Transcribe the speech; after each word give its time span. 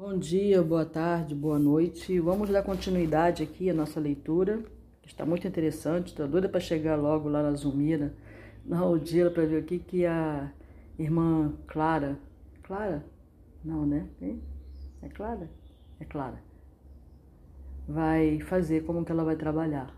Bom 0.00 0.16
dia, 0.16 0.62
boa 0.62 0.84
tarde, 0.84 1.34
boa 1.34 1.58
noite. 1.58 2.20
Vamos 2.20 2.50
dar 2.50 2.62
continuidade 2.62 3.42
aqui 3.42 3.68
à 3.68 3.74
nossa 3.74 3.98
leitura, 3.98 4.62
que 5.02 5.08
está 5.08 5.26
muito 5.26 5.48
interessante. 5.48 6.10
Estou 6.10 6.28
doida 6.28 6.48
para 6.48 6.60
chegar 6.60 6.94
logo 6.94 7.28
lá 7.28 7.42
na 7.42 7.52
Zumira, 7.56 8.14
na 8.64 8.86
Odila, 8.86 9.28
para 9.28 9.44
ver 9.44 9.60
o 9.60 9.64
que, 9.64 9.80
que 9.80 10.06
a 10.06 10.52
irmã 10.96 11.52
Clara. 11.66 12.16
Clara? 12.62 13.04
Não, 13.64 13.84
né? 13.84 14.06
É 15.02 15.08
Clara? 15.08 15.50
É 15.98 16.04
Clara. 16.04 16.40
Vai 17.88 18.38
fazer, 18.38 18.84
como 18.84 19.04
que 19.04 19.10
ela 19.10 19.24
vai 19.24 19.34
trabalhar 19.34 19.92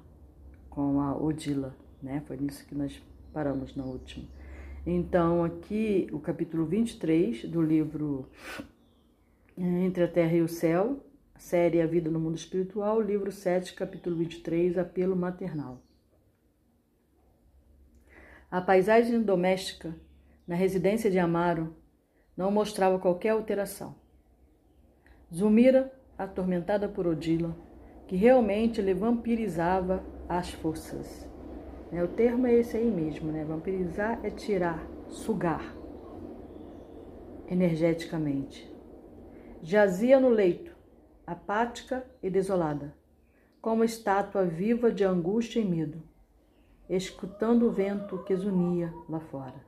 com 0.71 0.99
a 1.03 1.15
Odila, 1.15 1.77
né? 2.03 2.23
Foi 2.27 2.39
nisso 2.39 2.67
que 2.67 2.75
nós 2.75 3.03
paramos 3.35 3.77
na 3.77 3.85
última. 3.85 4.25
Então, 4.87 5.45
aqui 5.45 6.09
o 6.11 6.19
capítulo 6.19 6.65
23 6.65 7.45
do 7.45 7.61
livro 7.61 8.31
entre 9.63 10.05
a 10.05 10.09
Terra 10.09 10.33
e 10.33 10.41
o 10.41 10.49
Céu, 10.49 11.05
série 11.37 11.83
A 11.83 11.87
Vida 11.87 12.11
no 12.11 12.19
Mundo 12.19 12.37
Espiritual, 12.37 12.99
livro 12.99 13.31
7, 13.31 13.75
capítulo 13.75 14.17
23, 14.17 14.79
Apelo 14.79 15.15
Maternal. 15.15 15.83
A 18.51 18.63
paisagem 18.63 19.21
doméstica 19.21 19.95
na 20.47 20.55
residência 20.55 21.11
de 21.11 21.19
Amaro 21.19 21.77
não 22.35 22.51
mostrava 22.51 22.99
qualquer 22.99 23.31
alteração. 23.31 23.95
Zumira, 25.33 25.93
atormentada 26.17 26.89
por 26.89 27.07
Odila, 27.07 27.55
que 28.09 28.17
realmente 28.17 28.81
lhe 28.81 28.95
vampirizava 28.95 30.03
as 30.27 30.51
forças. 30.51 31.29
O 31.93 32.09
termo 32.09 32.47
é 32.47 32.55
esse 32.55 32.79
aí 32.79 32.91
mesmo, 32.91 33.31
né? 33.31 33.45
Vampirizar 33.45 34.21
é 34.25 34.31
tirar, 34.31 34.83
sugar 35.09 35.77
energeticamente. 37.47 38.70
Jazia 39.63 40.19
no 40.19 40.31
leito, 40.31 40.75
apática 41.27 42.07
e 42.23 42.31
desolada, 42.31 42.97
como 43.61 43.85
estátua 43.85 44.43
viva 44.43 44.91
de 44.91 45.05
angústia 45.05 45.61
e 45.61 45.65
medo, 45.67 46.03
escutando 46.89 47.67
o 47.67 47.71
vento 47.71 48.25
que 48.25 48.35
zunia 48.35 48.91
lá 49.07 49.21
fora. 49.21 49.63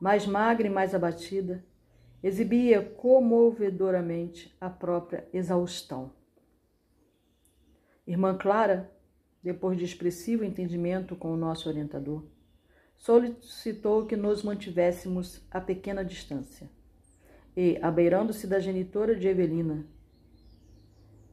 Mais 0.00 0.24
magra 0.24 0.68
e 0.68 0.70
mais 0.70 0.94
abatida, 0.94 1.66
exibia 2.22 2.80
comovedoramente 2.80 4.56
a 4.60 4.70
própria 4.70 5.28
exaustão. 5.32 6.12
Irmã 8.06 8.38
Clara, 8.38 8.88
depois 9.42 9.76
de 9.76 9.84
expressivo 9.84 10.44
entendimento 10.44 11.16
com 11.16 11.32
o 11.32 11.36
nosso 11.36 11.68
orientador, 11.68 12.24
solicitou 12.96 14.06
que 14.06 14.14
nos 14.14 14.44
mantivéssemos 14.44 15.44
a 15.50 15.60
pequena 15.60 16.04
distância 16.04 16.70
e, 17.56 17.78
abeirando-se 17.80 18.46
da 18.46 18.60
genitora 18.60 19.16
de 19.16 19.26
Evelina, 19.26 19.86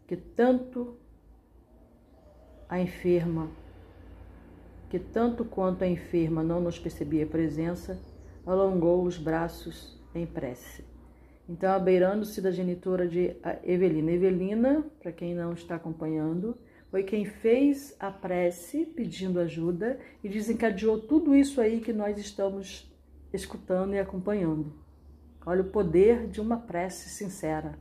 que 0.08 0.16
tanto 0.16 0.98
a 2.70 2.80
enferma, 2.80 3.52
que 4.90 4.98
tanto 4.98 5.44
quanto 5.44 5.84
a 5.84 5.88
enferma 5.88 6.42
não 6.42 6.62
nos 6.62 6.80
percebia 6.80 7.26
presença, 7.26 8.00
alongou 8.46 9.04
os 9.04 9.18
braços 9.18 10.02
em 10.16 10.26
prece. 10.26 10.86
Então, 11.48 11.74
abeirando-se 11.74 12.42
da 12.42 12.52
genitora 12.52 13.08
de 13.08 13.36
Evelina. 13.64 14.12
Evelina, 14.12 14.86
para 15.02 15.12
quem 15.12 15.36
não 15.36 15.52
está 15.54 15.76
acompanhando, 15.76 16.58
foi 16.90 17.04
quem 17.04 17.26
fez 17.26 17.96
a 18.00 18.10
prece 18.12 18.86
pedindo 18.86 19.40
ajuda 19.40 20.00
e 20.24 20.30
desencadeou 20.30 21.02
tudo 21.02 21.36
isso 21.36 21.60
aí 21.60 21.82
que 21.82 21.92
nós 21.92 22.18
estamos 22.18 22.90
escutando 23.34 23.94
e 23.94 24.00
acompanhando. 24.00 24.83
Olha 25.46 25.62
o 25.62 25.70
poder 25.70 26.28
de 26.28 26.40
uma 26.40 26.58
prece 26.58 27.10
sincera. 27.10 27.78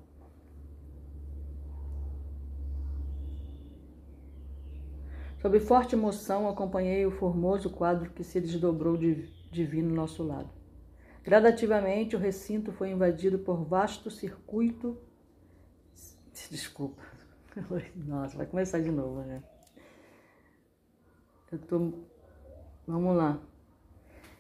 Sob 5.41 5.59
forte 5.59 5.95
emoção, 5.95 6.49
acompanhei 6.49 7.05
o 7.05 7.11
formoso 7.11 7.69
quadro 7.69 8.11
que 8.11 8.23
se 8.23 8.41
desdobrou 8.41 8.97
divino 9.51 9.91
ao 9.91 9.97
nosso 9.97 10.23
lado. 10.23 10.49
Gradativamente, 11.25 12.17
o 12.17 12.19
recinto 12.19 12.73
foi 12.73 12.91
invadido 12.91 13.39
por 13.39 13.65
vasto 13.65 14.11
circuito. 14.11 14.97
Desculpa. 16.51 17.03
Nossa, 17.95 18.37
vai 18.37 18.47
começar 18.47 18.81
de 18.81 18.91
novo, 18.91 19.21
né? 19.23 19.43
Eu 21.51 21.59
tô. 21.59 21.93
Vamos 22.87 23.17
lá. 23.17 23.41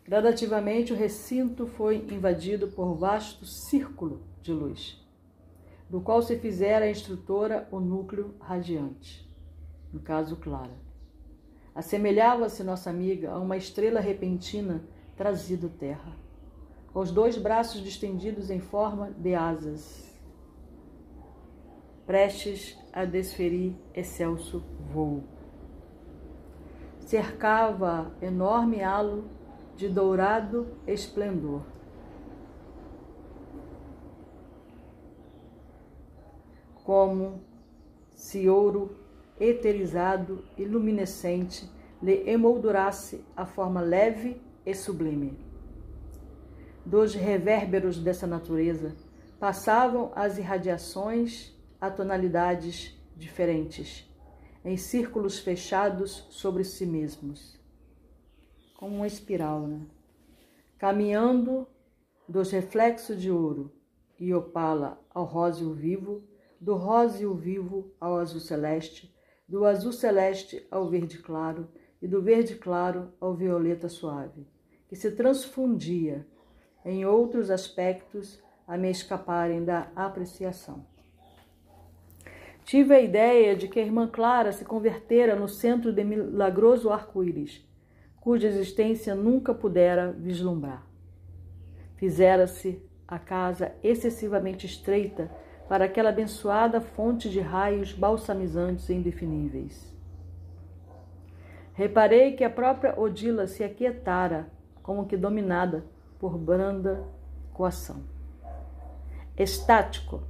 Gradativamente, 0.04 0.92
o 0.92 0.96
recinto 0.96 1.66
foi 1.66 1.96
invadido 2.10 2.68
por 2.68 2.94
vasto 2.94 3.46
círculo 3.46 4.22
de 4.42 4.52
luz, 4.52 5.00
do 5.88 6.00
qual 6.00 6.20
se 6.22 6.36
fizera 6.38 6.86
a 6.86 6.90
instrutora 6.90 7.68
o 7.70 7.78
núcleo 7.78 8.34
radiante, 8.40 9.28
no 9.92 10.00
caso 10.00 10.36
Clara. 10.36 10.76
Assemelhava-se 11.74 12.64
nossa 12.64 12.90
amiga 12.90 13.30
a 13.30 13.38
uma 13.38 13.56
estrela 13.56 14.00
repentina 14.00 14.84
trazida 15.16 15.68
terra, 15.68 16.16
com 16.92 17.00
os 17.00 17.12
dois 17.12 17.38
braços 17.38 17.80
distendidos 17.80 18.50
em 18.50 18.60
forma 18.60 19.12
de 19.12 19.34
asas, 19.34 20.12
prestes 22.04 22.76
a 22.92 23.04
desferir 23.04 23.76
excelso 23.94 24.64
voo. 24.92 25.22
Cercava 26.98 28.12
enorme 28.20 28.82
halo 28.82 29.30
de 29.76 29.88
dourado 29.88 30.68
esplendor. 30.86 31.62
Como 36.84 37.40
se 38.14 38.48
ouro 38.48 38.96
eterizado 39.38 40.44
e 40.56 40.64
luminescente 40.64 41.68
lhe 42.02 42.28
emoldurasse 42.28 43.24
a 43.36 43.46
forma 43.46 43.80
leve 43.80 44.40
e 44.66 44.74
sublime. 44.74 45.38
Dos 46.84 47.14
revérberos 47.14 47.98
dessa 47.98 48.26
natureza 48.26 48.96
passavam 49.38 50.12
as 50.14 50.38
irradiações 50.38 51.56
a 51.80 51.90
tonalidades 51.90 52.96
diferentes, 53.16 54.08
em 54.64 54.76
círculos 54.76 55.38
fechados 55.38 56.26
sobre 56.30 56.64
si 56.64 56.86
mesmos 56.86 57.61
como 58.82 58.96
uma 58.96 59.06
espiral, 59.06 59.60
né? 59.68 59.80
Caminhando 60.76 61.68
dos 62.28 62.50
reflexos 62.50 63.22
de 63.22 63.30
ouro 63.30 63.70
e 64.18 64.34
opala 64.34 65.00
ao 65.14 65.24
róseo 65.24 65.72
vivo, 65.72 66.24
do 66.60 66.74
róseo 66.74 67.32
vivo 67.32 67.94
ao 68.00 68.16
azul 68.16 68.40
celeste, 68.40 69.14
do 69.48 69.64
azul 69.64 69.92
celeste 69.92 70.66
ao 70.68 70.88
verde 70.88 71.18
claro 71.18 71.68
e 72.02 72.08
do 72.08 72.20
verde 72.20 72.56
claro 72.56 73.12
ao 73.20 73.36
violeta 73.36 73.88
suave, 73.88 74.48
que 74.88 74.96
se 74.96 75.12
transfundia 75.12 76.26
em 76.84 77.06
outros 77.06 77.52
aspectos 77.52 78.42
a 78.66 78.76
me 78.76 78.90
escaparem 78.90 79.64
da 79.64 79.92
apreciação. 79.94 80.84
Tive 82.64 82.96
a 82.96 83.00
ideia 83.00 83.54
de 83.54 83.68
que 83.68 83.78
a 83.78 83.84
irmã 83.84 84.08
Clara 84.08 84.50
se 84.50 84.64
convertera 84.64 85.36
no 85.36 85.46
centro 85.46 85.92
de 85.92 86.02
milagroso 86.02 86.90
arco-íris, 86.90 87.64
cuja 88.22 88.46
existência 88.46 89.16
nunca 89.16 89.52
pudera 89.52 90.12
vislumbrar. 90.12 90.86
Fizera-se 91.96 92.80
a 93.06 93.18
casa 93.18 93.72
excessivamente 93.82 94.64
estreita 94.64 95.28
para 95.68 95.86
aquela 95.86 96.10
abençoada 96.10 96.80
fonte 96.80 97.28
de 97.28 97.40
raios 97.40 97.92
balsamizantes 97.92 98.88
e 98.88 98.94
indefiníveis. 98.94 99.92
Reparei 101.74 102.36
que 102.36 102.44
a 102.44 102.50
própria 102.50 102.96
Odila 102.96 103.48
se 103.48 103.64
aquietara, 103.64 104.46
como 104.84 105.06
que 105.06 105.16
dominada 105.16 105.84
por 106.20 106.38
branda 106.38 107.04
coação. 107.52 108.04
Estático, 109.36 110.22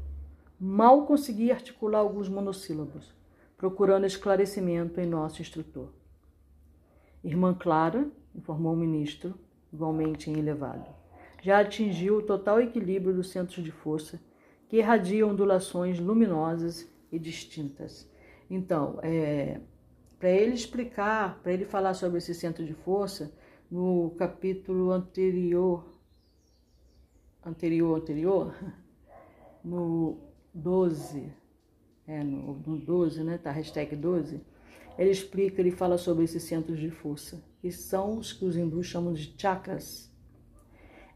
mal 0.58 1.04
consegui 1.04 1.52
articular 1.52 1.98
alguns 1.98 2.30
monossílabos, 2.30 3.14
procurando 3.58 4.06
esclarecimento 4.06 4.98
em 4.98 5.04
nosso 5.04 5.42
instrutor. 5.42 5.90
Irmã 7.24 7.54
Clara, 7.54 8.10
informou 8.34 8.72
o 8.72 8.76
ministro, 8.76 9.34
igualmente 9.72 10.30
em 10.30 10.38
elevado, 10.38 10.88
já 11.42 11.60
atingiu 11.60 12.18
o 12.18 12.22
total 12.22 12.60
equilíbrio 12.60 13.14
dos 13.14 13.30
centros 13.30 13.64
de 13.64 13.70
força 13.70 14.20
que 14.68 14.78
irradiam 14.78 15.30
ondulações 15.30 15.98
luminosas 15.98 16.88
e 17.10 17.18
distintas. 17.18 18.10
Então, 18.48 18.98
é, 19.02 19.60
para 20.18 20.30
ele 20.30 20.54
explicar, 20.54 21.40
para 21.42 21.52
ele 21.52 21.64
falar 21.64 21.94
sobre 21.94 22.18
esse 22.18 22.34
centro 22.34 22.64
de 22.64 22.72
força, 22.72 23.32
no 23.70 24.10
capítulo 24.18 24.92
anterior, 24.92 25.84
anterior, 27.44 27.98
anterior, 27.98 28.54
no 29.64 30.18
12, 30.54 31.32
é, 32.06 32.22
no, 32.22 32.54
no 32.54 32.78
12, 32.78 33.24
né, 33.24 33.38
tá, 33.38 33.50
hashtag 33.50 33.96
12, 33.96 34.40
ele 34.98 35.10
explica, 35.10 35.60
ele 35.60 35.70
fala 35.70 35.96
sobre 35.98 36.24
esses 36.24 36.42
centros 36.42 36.78
de 36.78 36.90
força, 36.90 37.42
que 37.60 37.70
são 37.70 38.18
os 38.18 38.32
que 38.32 38.44
os 38.44 38.56
hindus 38.56 38.86
chamam 38.86 39.12
de 39.12 39.34
chakras. 39.36 40.10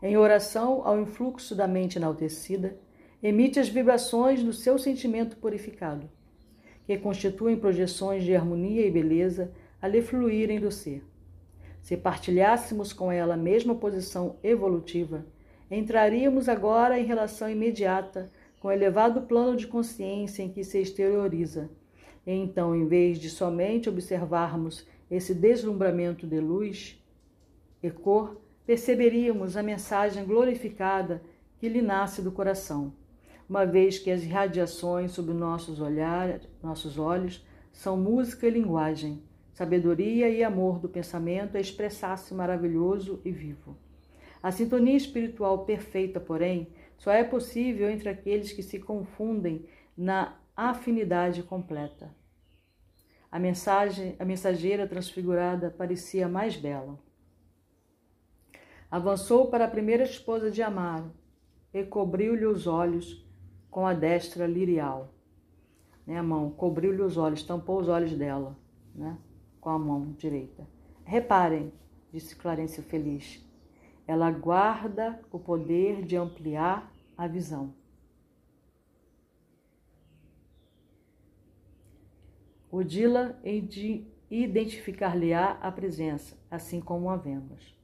Em 0.02 0.16
oração 0.16 0.86
ao 0.86 1.00
influxo 1.00 1.54
da 1.54 1.66
mente 1.66 1.96
enaltecida, 1.98 2.78
emite 3.22 3.58
as 3.58 3.68
vibrações 3.68 4.42
do 4.42 4.52
seu 4.52 4.78
sentimento 4.78 5.36
purificado, 5.36 6.08
que 6.86 6.96
constituem 6.98 7.56
projeções 7.56 8.22
de 8.22 8.34
harmonia 8.34 8.86
e 8.86 8.90
beleza 8.90 9.52
a 9.80 9.88
lhe 9.88 10.02
fluírem 10.02 10.60
do 10.60 10.70
ser. 10.70 11.04
Se 11.82 11.96
partilhássemos 11.96 12.92
com 12.92 13.10
ela 13.10 13.34
a 13.34 13.38
mesma 13.38 13.74
posição 13.74 14.36
evolutiva, 14.42 15.24
entraríamos 15.70 16.48
agora 16.48 16.98
em 16.98 17.04
relação 17.04 17.50
imediata 17.50 18.30
com 18.60 18.68
o 18.68 18.72
elevado 18.72 19.22
plano 19.22 19.56
de 19.56 19.66
consciência 19.66 20.42
em 20.42 20.48
que 20.48 20.64
se 20.64 20.78
exterioriza. 20.78 21.70
Então, 22.26 22.74
em 22.74 22.86
vez 22.86 23.18
de 23.18 23.30
somente 23.30 23.88
observarmos 23.88 24.86
esse 25.08 25.32
deslumbramento 25.32 26.26
de 26.26 26.40
luz 26.40 27.00
e 27.80 27.90
cor, 27.90 28.40
perceberíamos 28.66 29.56
a 29.56 29.62
mensagem 29.62 30.24
glorificada 30.24 31.22
que 31.58 31.68
lhe 31.68 31.80
nasce 31.80 32.20
do 32.20 32.32
coração, 32.32 32.92
uma 33.48 33.64
vez 33.64 33.98
que 33.98 34.10
as 34.10 34.24
irradiações 34.24 35.12
sobre 35.12 35.32
nossos, 35.32 35.80
olhar, 35.80 36.40
nossos 36.60 36.98
olhos 36.98 37.46
são 37.72 37.96
música 37.96 38.48
e 38.48 38.50
linguagem, 38.50 39.22
sabedoria 39.52 40.28
e 40.28 40.42
amor 40.42 40.80
do 40.80 40.88
pensamento 40.88 41.56
a 41.56 41.60
expressar-se 41.60 42.34
maravilhoso 42.34 43.20
e 43.24 43.30
vivo. 43.30 43.76
A 44.42 44.50
sintonia 44.50 44.96
espiritual 44.96 45.64
perfeita, 45.64 46.18
porém, 46.18 46.68
só 46.98 47.12
é 47.12 47.22
possível 47.22 47.88
entre 47.88 48.08
aqueles 48.08 48.52
que 48.52 48.62
se 48.62 48.78
confundem 48.78 49.64
na 49.96 50.36
afinidade 50.56 51.42
completa. 51.42 52.10
A 53.30 53.38
mensagem, 53.38 54.16
a 54.18 54.24
mensageira 54.24 54.86
transfigurada 54.86 55.70
parecia 55.70 56.26
mais 56.26 56.56
bela. 56.56 56.98
Avançou 58.90 59.50
para 59.50 59.66
a 59.66 59.70
primeira 59.70 60.04
esposa 60.04 60.50
de 60.50 60.62
Amaro 60.62 61.12
e 61.74 61.84
cobriu-lhe 61.84 62.46
os 62.46 62.66
olhos 62.66 63.26
com 63.70 63.86
a 63.86 63.92
destra 63.92 64.46
lirial. 64.46 65.12
Né, 66.06 66.18
a 66.18 66.22
mão, 66.22 66.50
cobriu-lhe 66.50 67.02
os 67.02 67.18
olhos, 67.18 67.42
tampou 67.42 67.80
os 67.80 67.88
olhos 67.88 68.14
dela, 68.14 68.56
né, 68.94 69.18
com 69.60 69.68
a 69.68 69.78
mão 69.78 70.12
direita. 70.12 70.66
Reparem, 71.04 71.72
disse 72.12 72.34
Clarencio 72.36 72.82
feliz, 72.82 73.44
ela 74.06 74.30
guarda 74.30 75.20
o 75.30 75.38
poder 75.38 76.02
de 76.02 76.16
ampliar 76.16 76.90
a 77.18 77.26
visão. 77.26 77.74
Odila 82.76 83.34
de 83.42 84.04
identificar-lhe-á 84.30 85.56
a 85.62 85.72
presença, 85.72 86.36
assim 86.50 86.78
como 86.78 87.08
a 87.08 87.16
vemos. 87.16 87.74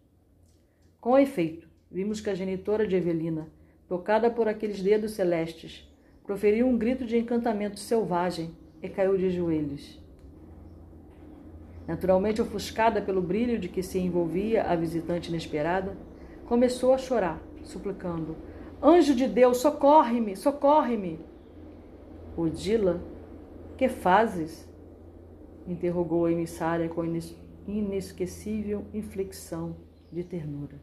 Com 1.01 1.19
efeito, 1.19 1.67
vimos 1.91 2.21
que 2.21 2.29
a 2.29 2.35
genitora 2.35 2.87
de 2.87 2.95
Evelina, 2.95 3.49
tocada 3.89 4.31
por 4.31 4.47
aqueles 4.47 4.83
dedos 4.83 5.13
celestes, 5.13 5.91
proferiu 6.25 6.67
um 6.67 6.77
grito 6.77 7.07
de 7.07 7.17
encantamento 7.17 7.81
selvagem 7.81 8.55
e 8.83 8.89
caiu 8.91 9.17
de 9.17 9.31
joelhos. 9.31 9.99
Naturalmente 11.89 12.43
ofuscada 12.43 13.01
pelo 13.01 13.23
brilho 13.23 13.59
de 13.59 13.71
que 13.71 13.83
se 13.83 13.99
envolvia 13.99 14.65
a 14.65 14.77
visitante 14.77 15.31
inesperada, 15.31 15.97
começou 16.45 16.93
a 16.93 16.99
chorar, 16.99 17.43
suplicando: 17.65 18.37
Anjo 18.83 19.15
de 19.15 19.27
Deus, 19.27 19.57
socorre-me, 19.57 20.37
socorre-me! 20.37 21.19
Odila, 22.37 23.03
que 23.79 23.89
fazes? 23.89 24.71
Interrogou 25.67 26.27
a 26.27 26.33
emissária 26.33 26.89
com 26.89 27.05
inesquecível 27.67 28.85
inflexão 28.93 29.77
de 30.11 30.25
ternura. 30.25 30.81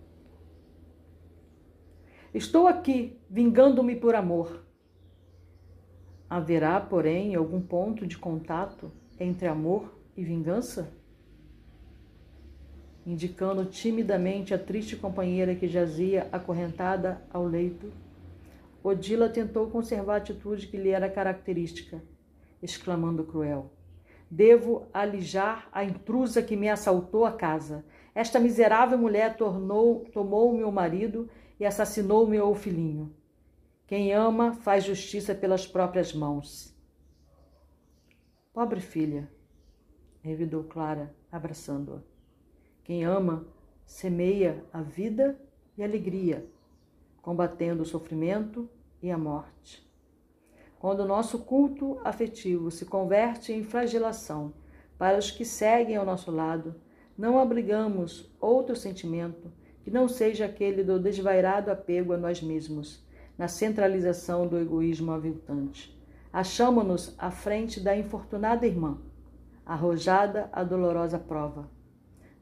Estou 2.34 2.68
aqui, 2.68 3.20
vingando-me 3.30 3.96
por 3.96 4.14
amor. 4.14 4.64
Haverá, 6.30 6.80
porém, 6.80 7.34
algum 7.34 7.60
ponto 7.60 8.06
de 8.06 8.18
contato 8.18 8.92
entre 9.20 9.48
amor 9.48 10.00
e 10.16 10.24
vingança? 10.24 10.94
Indicando 13.06 13.66
timidamente 13.66 14.54
a 14.54 14.60
triste 14.60 14.96
companheira 14.96 15.56
que 15.56 15.68
jazia 15.68 16.30
acorrentada 16.31 17.26
ao 17.31 17.46
leito, 17.48 17.92
Odila 18.84 19.28
tentou 19.28 19.68
conservar 19.68 20.14
a 20.14 20.18
atitude 20.18 20.68
que 20.68 20.78
lhe 20.78 20.90
era 20.90 21.10
característica, 21.10 22.02
exclamando 22.62 23.24
cruel: 23.24 23.72
Devo 24.30 24.88
alijar 24.94 25.68
a 25.72 25.84
intrusa 25.84 26.44
que 26.44 26.56
me 26.56 26.70
assaltou 26.70 27.26
a 27.26 27.31
casa. 27.31 27.84
Esta 28.14 28.40
miserável 28.40 28.98
mulher 28.98 29.36
tornou, 29.36 30.06
tomou 30.14 30.54
meu 30.54 30.72
marido 30.72 31.28
e 31.60 31.66
assassinou 31.66 32.28
meu 32.28 32.54
filhinho. 32.54 33.16
Quem 33.88 34.14
ama 34.14 34.54
faz 34.54 34.84
justiça 34.84 35.34
pelas 35.34 35.66
próprias 35.66 36.14
mãos. 36.14 36.78
Pobre 38.54 38.80
filha, 38.80 39.31
revidou 40.22 40.64
Clara, 40.64 41.16
abraçando-a. 41.31 42.02
Quem 42.84 43.04
ama 43.04 43.48
semeia 43.84 44.64
a 44.72 44.84
vida 44.84 45.42
e 45.76 45.81
a 45.81 45.86
alegria, 45.86 46.48
combatendo 47.20 47.81
o 47.81 47.86
sofrimento 47.86 48.70
e 49.02 49.10
a 49.10 49.18
morte. 49.18 49.88
Quando 50.80 51.02
o 51.02 51.08
nosso 51.08 51.40
culto 51.40 52.00
afetivo 52.06 52.72
se 52.72 52.86
converte 52.86 53.52
em 53.52 53.64
flagelação 53.64 54.54
para 54.98 55.18
os 55.18 55.30
que 55.30 55.44
seguem 55.44 55.98
ao 55.98 56.06
nosso 56.06 56.31
lado, 56.31 56.74
não 57.18 57.38
abrigamos 57.38 58.34
outro 58.40 58.78
sentimento 58.78 59.52
que 59.84 59.92
não 59.92 60.08
seja 60.08 60.46
aquele 60.46 60.81
do 60.81 60.98
desvairado 60.98 61.70
apego 61.70 62.14
a 62.14 62.18
nós 62.18 62.42
mesmos, 62.42 63.06
na 63.38 63.50
centralização 63.50 64.48
do 64.48 64.58
egoísmo 64.58 65.12
aviltante. 65.12 65.98
Achamo-nos 66.31 67.14
à 67.18 67.30
frente 67.30 67.81
da 67.81 67.98
infortunada 67.98 68.66
irmã, 68.66 69.02
arrojada 69.66 70.50
à 70.54 70.64
dolorosa 70.64 71.20
prova. 71.20 71.70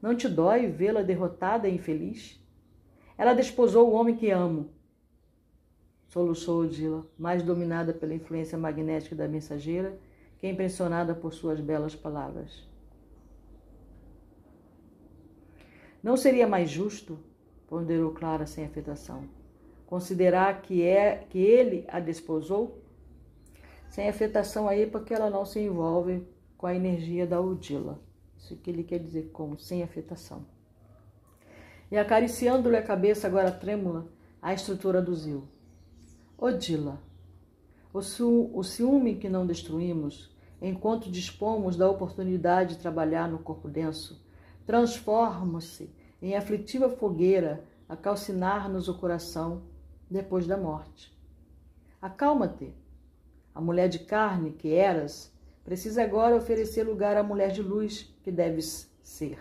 Não 0.00 0.14
te 0.14 0.28
dói 0.28 0.68
vê-la 0.68 1.02
derrotada 1.02 1.68
e 1.68 1.74
infeliz? 1.74 2.40
Ela 3.16 3.34
desposou 3.34 3.88
o 3.88 3.94
homem 3.94 4.14
que 4.14 4.30
amo. 4.30 4.70
Soluçou 6.08 6.62
Odila, 6.62 7.06
mais 7.18 7.42
dominada 7.42 7.92
pela 7.92 8.14
influência 8.14 8.56
magnética 8.58 9.14
da 9.14 9.28
mensageira 9.28 9.98
que 10.38 10.48
impressionada 10.48 11.14
por 11.14 11.32
suas 11.32 11.60
belas 11.60 11.94
palavras. 11.94 12.66
Não 16.02 16.16
seria 16.16 16.46
mais 16.46 16.70
justo 16.70 17.18
ponderou 17.66 18.12
Clara 18.12 18.46
sem 18.46 18.64
afetação. 18.64 19.28
Considerar 19.86 20.62
que 20.62 20.82
é 20.82 21.26
que 21.28 21.38
ele 21.38 21.84
a 21.88 22.00
desposou? 22.00 22.82
Sem 23.90 24.08
afetação 24.08 24.68
aí, 24.68 24.86
porque 24.86 25.12
ela 25.12 25.28
não 25.28 25.44
se 25.44 25.60
envolve 25.60 26.26
com 26.56 26.66
a 26.66 26.74
energia 26.74 27.26
da 27.26 27.40
Odila. 27.40 28.00
Isso 28.36 28.56
que 28.56 28.70
ele 28.70 28.84
quer 28.84 28.98
dizer 28.98 29.30
como 29.32 29.58
sem 29.58 29.82
afetação. 29.82 30.46
E 31.90 31.96
acariciando-lhe 31.96 32.76
a 32.76 32.82
cabeça 32.82 33.26
agora 33.26 33.50
trêmula, 33.50 34.06
a 34.40 34.54
estrutura 34.54 35.02
do 35.02 35.14
Zil. 35.14 35.48
Odila, 36.40 37.02
o, 37.92 37.98
o 37.98 38.62
ciúme 38.62 39.16
que 39.16 39.28
não 39.28 39.44
destruímos, 39.44 40.30
enquanto 40.62 41.10
dispomos 41.10 41.76
da 41.76 41.90
oportunidade 41.90 42.76
de 42.76 42.80
trabalhar 42.80 43.28
no 43.28 43.40
corpo 43.40 43.68
denso, 43.68 44.24
transforma-se 44.64 45.90
em 46.22 46.36
aflitiva 46.36 46.88
fogueira 46.88 47.64
a 47.88 47.96
calcinar-nos 47.96 48.86
o 48.86 48.94
coração 48.94 49.62
depois 50.08 50.46
da 50.46 50.56
morte. 50.56 51.12
Acalma-te. 52.00 52.72
A 53.52 53.60
mulher 53.60 53.88
de 53.88 53.98
carne 53.98 54.52
que 54.52 54.72
eras 54.72 55.34
precisa 55.64 56.04
agora 56.04 56.36
oferecer 56.36 56.84
lugar 56.84 57.16
à 57.16 57.22
mulher 57.24 57.50
de 57.50 57.62
luz 57.62 58.14
que 58.22 58.30
deves 58.30 58.88
ser. 59.02 59.40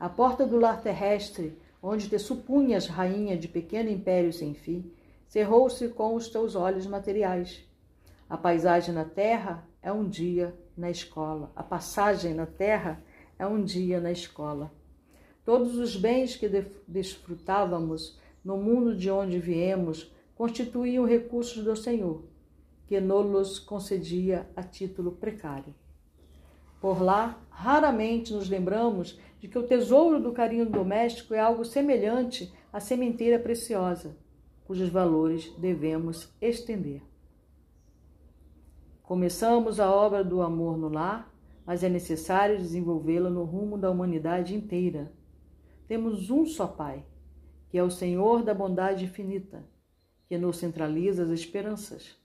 A 0.00 0.08
porta 0.08 0.44
do 0.44 0.58
lar 0.58 0.82
terrestre, 0.82 1.56
onde 1.80 2.08
te 2.08 2.18
supunhas 2.18 2.88
rainha 2.88 3.38
de 3.38 3.46
pequeno 3.46 3.88
império 3.88 4.32
sem 4.32 4.54
fim, 4.54 4.90
cerrou-se 5.34 5.88
com 5.88 6.14
os 6.14 6.28
teus 6.28 6.54
olhos 6.54 6.86
materiais. 6.86 7.68
A 8.30 8.36
paisagem 8.36 8.94
na 8.94 9.04
terra 9.04 9.68
é 9.82 9.90
um 9.90 10.08
dia 10.08 10.56
na 10.76 10.88
escola. 10.88 11.50
A 11.56 11.62
passagem 11.64 12.32
na 12.32 12.46
terra 12.46 13.02
é 13.36 13.44
um 13.44 13.64
dia 13.64 13.98
na 13.98 14.12
escola. 14.12 14.72
Todos 15.44 15.76
os 15.76 15.96
bens 15.96 16.36
que 16.36 16.48
desfrutávamos 16.86 18.16
no 18.44 18.56
mundo 18.56 18.94
de 18.94 19.10
onde 19.10 19.40
viemos 19.40 20.14
constituíam 20.36 21.04
recursos 21.04 21.64
do 21.64 21.74
Senhor, 21.74 22.22
que 22.86 23.00
nos 23.00 23.58
concedia 23.58 24.48
a 24.54 24.62
título 24.62 25.10
precário. 25.10 25.74
Por 26.80 27.02
lá, 27.02 27.42
raramente 27.50 28.32
nos 28.32 28.48
lembramos 28.48 29.18
de 29.40 29.48
que 29.48 29.58
o 29.58 29.66
tesouro 29.66 30.22
do 30.22 30.30
carinho 30.30 30.66
doméstico 30.66 31.34
é 31.34 31.40
algo 31.40 31.64
semelhante 31.64 32.54
à 32.72 32.78
sementeira 32.78 33.40
preciosa, 33.40 34.16
cujos 34.64 34.88
valores 34.88 35.52
devemos 35.58 36.32
estender. 36.40 37.02
Começamos 39.02 39.78
a 39.78 39.90
obra 39.90 40.24
do 40.24 40.42
amor 40.42 40.76
no 40.76 40.88
lar, 40.88 41.32
mas 41.66 41.82
é 41.82 41.88
necessário 41.88 42.56
desenvolvê-la 42.56 43.30
no 43.30 43.44
rumo 43.44 43.76
da 43.76 43.90
humanidade 43.90 44.54
inteira 44.54 45.12
temos 45.86 46.30
um 46.30 46.46
só 46.46 46.66
Pai, 46.66 47.04
que 47.68 47.76
é 47.76 47.82
o 47.82 47.90
Senhor 47.90 48.42
da 48.42 48.54
bondade 48.54 49.04
infinita, 49.04 49.64
que 50.26 50.38
nos 50.38 50.56
centraliza 50.56 51.24
as 51.24 51.28
esperanças. 51.28 52.16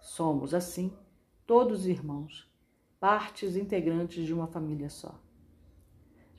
Somos, 0.00 0.54
assim, 0.54 0.90
todos 1.46 1.86
irmãos, 1.86 2.50
partes 2.98 3.56
integrantes 3.56 4.24
de 4.24 4.32
uma 4.32 4.46
família 4.46 4.88
só. 4.88 5.20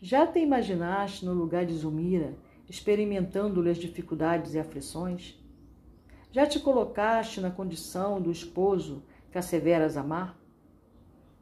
Já 0.01 0.25
te 0.25 0.39
imaginaste 0.39 1.23
no 1.23 1.33
lugar 1.33 1.65
de 1.65 1.75
Zumira, 1.75 2.35
experimentando-lhe 2.72 3.70
as 3.70 3.78
dificuldades 3.78 4.54
e 4.54 4.60
aflições? 4.60 5.38
Já 6.32 6.48
te 6.48 6.58
colocaste 6.58 7.42
na 7.42 7.51
condição 7.51 8.22
do 8.22 8.32
esposo 8.32 9.04
que 9.30 9.38
asseveras 9.38 9.98
amar? 9.98 10.40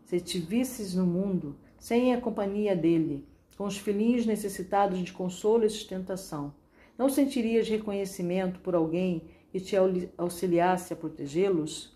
Se 0.06 0.20
te 0.20 0.40
visses 0.40 0.96
no 0.96 1.06
mundo, 1.06 1.56
sem 1.78 2.16
a 2.16 2.20
companhia 2.20 2.76
dele, 2.76 3.28
com 3.56 3.66
os 3.66 3.78
filhinhos 3.78 4.26
necessitados 4.26 4.98
de 4.98 5.14
consolo 5.14 5.64
e 5.64 5.70
sustentação, 5.70 6.52
não 6.98 7.08
sentirias 7.08 7.70
reconhecimento 7.70 8.60
por 8.62 8.74
alguém 8.74 9.30
que 9.52 9.60
te 9.60 9.76
auxiliasse 10.18 10.94
a 10.94 10.96
protegê-los? 10.96 11.96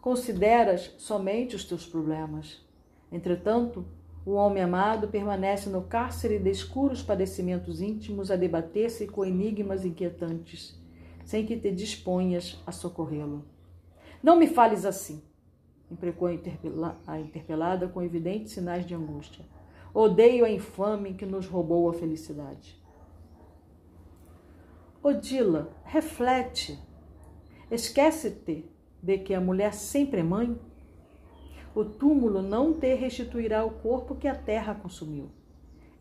Consideras 0.00 0.92
somente 0.98 1.54
os 1.54 1.64
teus 1.64 1.86
problemas. 1.86 2.66
Entretanto, 3.12 3.86
o 4.26 4.32
homem 4.32 4.62
amado 4.62 5.08
permanece 5.08 5.70
no 5.70 5.82
cárcere 5.82 6.38
de 6.38 6.50
escuros 6.50 7.02
padecimentos 7.02 7.80
íntimos 7.80 8.30
a 8.30 8.36
debater-se 8.36 9.06
com 9.06 9.24
enigmas 9.24 9.84
inquietantes 9.84 10.84
sem 11.26 11.44
que 11.44 11.56
te 11.56 11.72
disponhas 11.72 12.62
a 12.64 12.70
socorrê-lo. 12.70 13.44
Não 14.22 14.36
me 14.36 14.46
fales 14.46 14.84
assim, 14.84 15.22
imprecou 15.90 16.28
a 16.28 17.18
interpelada 17.20 17.88
com 17.88 18.02
evidentes 18.02 18.52
sinais 18.52 18.86
de 18.86 18.94
angústia. 18.94 19.44
Odeio 19.92 20.44
a 20.44 20.50
infame 20.50 21.14
que 21.14 21.26
nos 21.26 21.46
roubou 21.46 21.90
a 21.90 21.94
felicidade. 21.94 22.80
Odila, 25.02 25.72
reflete. 25.84 26.78
Esquece-te 27.70 28.70
de 29.02 29.18
que 29.18 29.34
a 29.34 29.40
mulher 29.40 29.74
sempre 29.74 30.20
é 30.20 30.22
mãe. 30.22 30.56
O 31.76 31.84
túmulo 31.84 32.40
não 32.40 32.72
te 32.72 32.94
restituirá 32.94 33.62
o 33.62 33.70
corpo 33.70 34.14
que 34.14 34.26
a 34.26 34.34
terra 34.34 34.74
consumiu. 34.74 35.28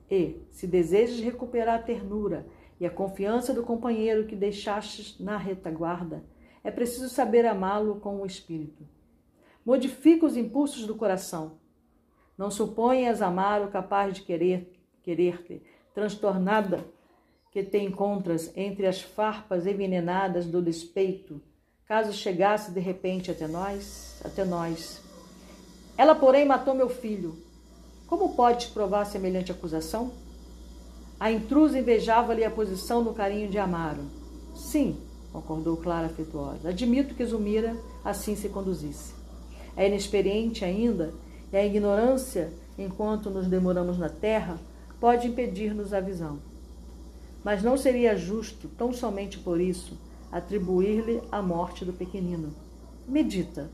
E, 0.09 0.37
se 0.49 0.65
desejas 0.65 1.19
recuperar 1.19 1.75
a 1.75 1.83
ternura 1.83 2.47
e 2.79 2.85
a 2.85 2.89
confiança 2.89 3.53
do 3.53 3.61
companheiro 3.61 4.25
que 4.25 4.37
deixastes 4.37 5.19
na 5.19 5.35
retaguarda, 5.35 6.23
é 6.63 6.71
preciso 6.71 7.09
saber 7.09 7.45
amá-lo 7.45 7.99
com 7.99 8.21
o 8.21 8.25
espírito. 8.25 8.87
Modifica 9.65 10.25
os 10.25 10.37
impulsos 10.37 10.87
do 10.87 10.95
coração. 10.95 11.57
Não 12.37 12.49
suponhas 12.49 13.21
amar 13.21 13.61
o 13.61 13.67
capaz 13.69 14.15
de 14.15 14.21
querer 14.21 14.71
querer-te, 15.03 15.61
transtornada 15.93 16.85
que 17.51 17.61
te 17.61 17.79
encontras 17.79 18.49
entre 18.55 18.87
as 18.87 19.01
farpas 19.01 19.67
envenenadas 19.67 20.45
do 20.45 20.61
despeito, 20.61 21.41
caso 21.85 22.13
chegasse 22.13 22.71
de 22.71 22.79
repente 22.79 23.29
até 23.29 23.45
nós, 23.45 24.21
até 24.23 24.45
nós. 24.45 25.04
Ela, 25.97 26.15
porém, 26.15 26.45
matou 26.45 26.73
meu 26.73 26.89
filho. 26.89 27.37
Como 28.07 28.35
podes 28.35 28.67
provar 28.67 29.05
semelhante 29.05 29.51
acusação? 29.51 30.11
A 31.19 31.31
intrusa 31.31 31.79
invejava-lhe 31.79 32.43
a 32.43 32.51
posição 32.51 33.03
no 33.03 33.13
carinho 33.13 33.49
de 33.49 33.57
Amaro. 33.57 34.03
Sim, 34.53 34.97
concordou 35.31 35.77
Clara 35.77 36.07
afetuosa. 36.07 36.69
Admito 36.69 37.15
que 37.15 37.25
Zumira 37.25 37.75
assim 38.03 38.35
se 38.35 38.49
conduzisse. 38.49 39.13
É 39.75 39.87
inexperiente 39.87 40.63
ainda, 40.63 41.13
e 41.51 41.57
a 41.57 41.65
ignorância, 41.65 42.51
enquanto 42.77 43.29
nos 43.29 43.47
demoramos 43.47 43.97
na 43.97 44.09
terra, 44.09 44.59
pode 44.99 45.27
impedir-nos 45.27 45.93
a 45.93 45.99
visão. 45.99 46.39
Mas 47.43 47.63
não 47.63 47.77
seria 47.77 48.17
justo, 48.17 48.67
tão 48.77 48.91
somente 48.91 49.37
por 49.39 49.59
isso, 49.61 49.97
atribuir-lhe 50.31 51.21
a 51.31 51.41
morte 51.41 51.85
do 51.85 51.93
pequenino. 51.93 52.53
Medita. 53.07 53.69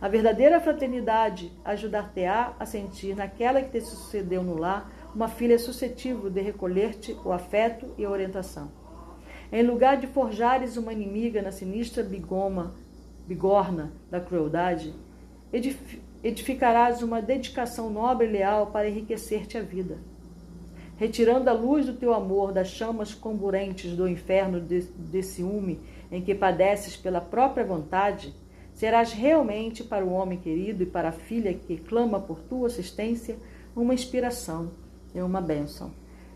A 0.00 0.08
verdadeira 0.08 0.60
fraternidade 0.60 1.50
ajudar-te-á 1.64 2.54
a 2.58 2.66
sentir 2.66 3.16
naquela 3.16 3.62
que 3.62 3.70
te 3.70 3.80
sucedeu 3.80 4.42
no 4.42 4.58
lar 4.58 4.90
uma 5.14 5.28
filha 5.28 5.58
suscetível 5.58 6.28
de 6.28 6.42
recolher-te 6.42 7.16
o 7.24 7.32
afeto 7.32 7.86
e 7.96 8.04
a 8.04 8.10
orientação. 8.10 8.70
Em 9.50 9.62
lugar 9.62 9.96
de 9.96 10.06
forjares 10.06 10.76
uma 10.76 10.92
inimiga 10.92 11.40
na 11.40 11.50
sinistra 11.50 12.02
bigoma, 12.02 12.74
bigorna 13.26 13.92
da 14.10 14.20
crueldade, 14.20 14.92
edificarás 16.22 17.02
uma 17.02 17.22
dedicação 17.22 17.88
nobre 17.88 18.26
e 18.26 18.30
leal 18.30 18.66
para 18.66 18.88
enriquecer-te 18.88 19.56
a 19.56 19.62
vida. 19.62 19.96
Retirando 20.98 21.48
a 21.48 21.52
luz 21.54 21.86
do 21.86 21.94
teu 21.94 22.12
amor 22.12 22.52
das 22.52 22.68
chamas 22.68 23.14
comburentes 23.14 23.96
do 23.96 24.06
inferno 24.06 24.60
de, 24.60 24.82
de 24.82 25.22
ciúme 25.22 25.80
em 26.12 26.20
que 26.20 26.34
padeces 26.34 26.96
pela 26.96 27.20
própria 27.20 27.64
vontade, 27.64 28.34
serás 28.76 29.12
realmente 29.12 29.82
para 29.82 30.04
o 30.04 30.12
homem 30.12 30.38
querido 30.38 30.84
e 30.84 30.86
para 30.86 31.08
a 31.08 31.12
filha 31.12 31.52
que 31.52 31.76
clama 31.76 32.20
por 32.20 32.38
tua 32.38 32.68
assistência 32.68 33.36
uma 33.74 33.92
inspiração 33.92 34.70
é 35.14 35.24
uma 35.24 35.40
bênção. 35.40 35.90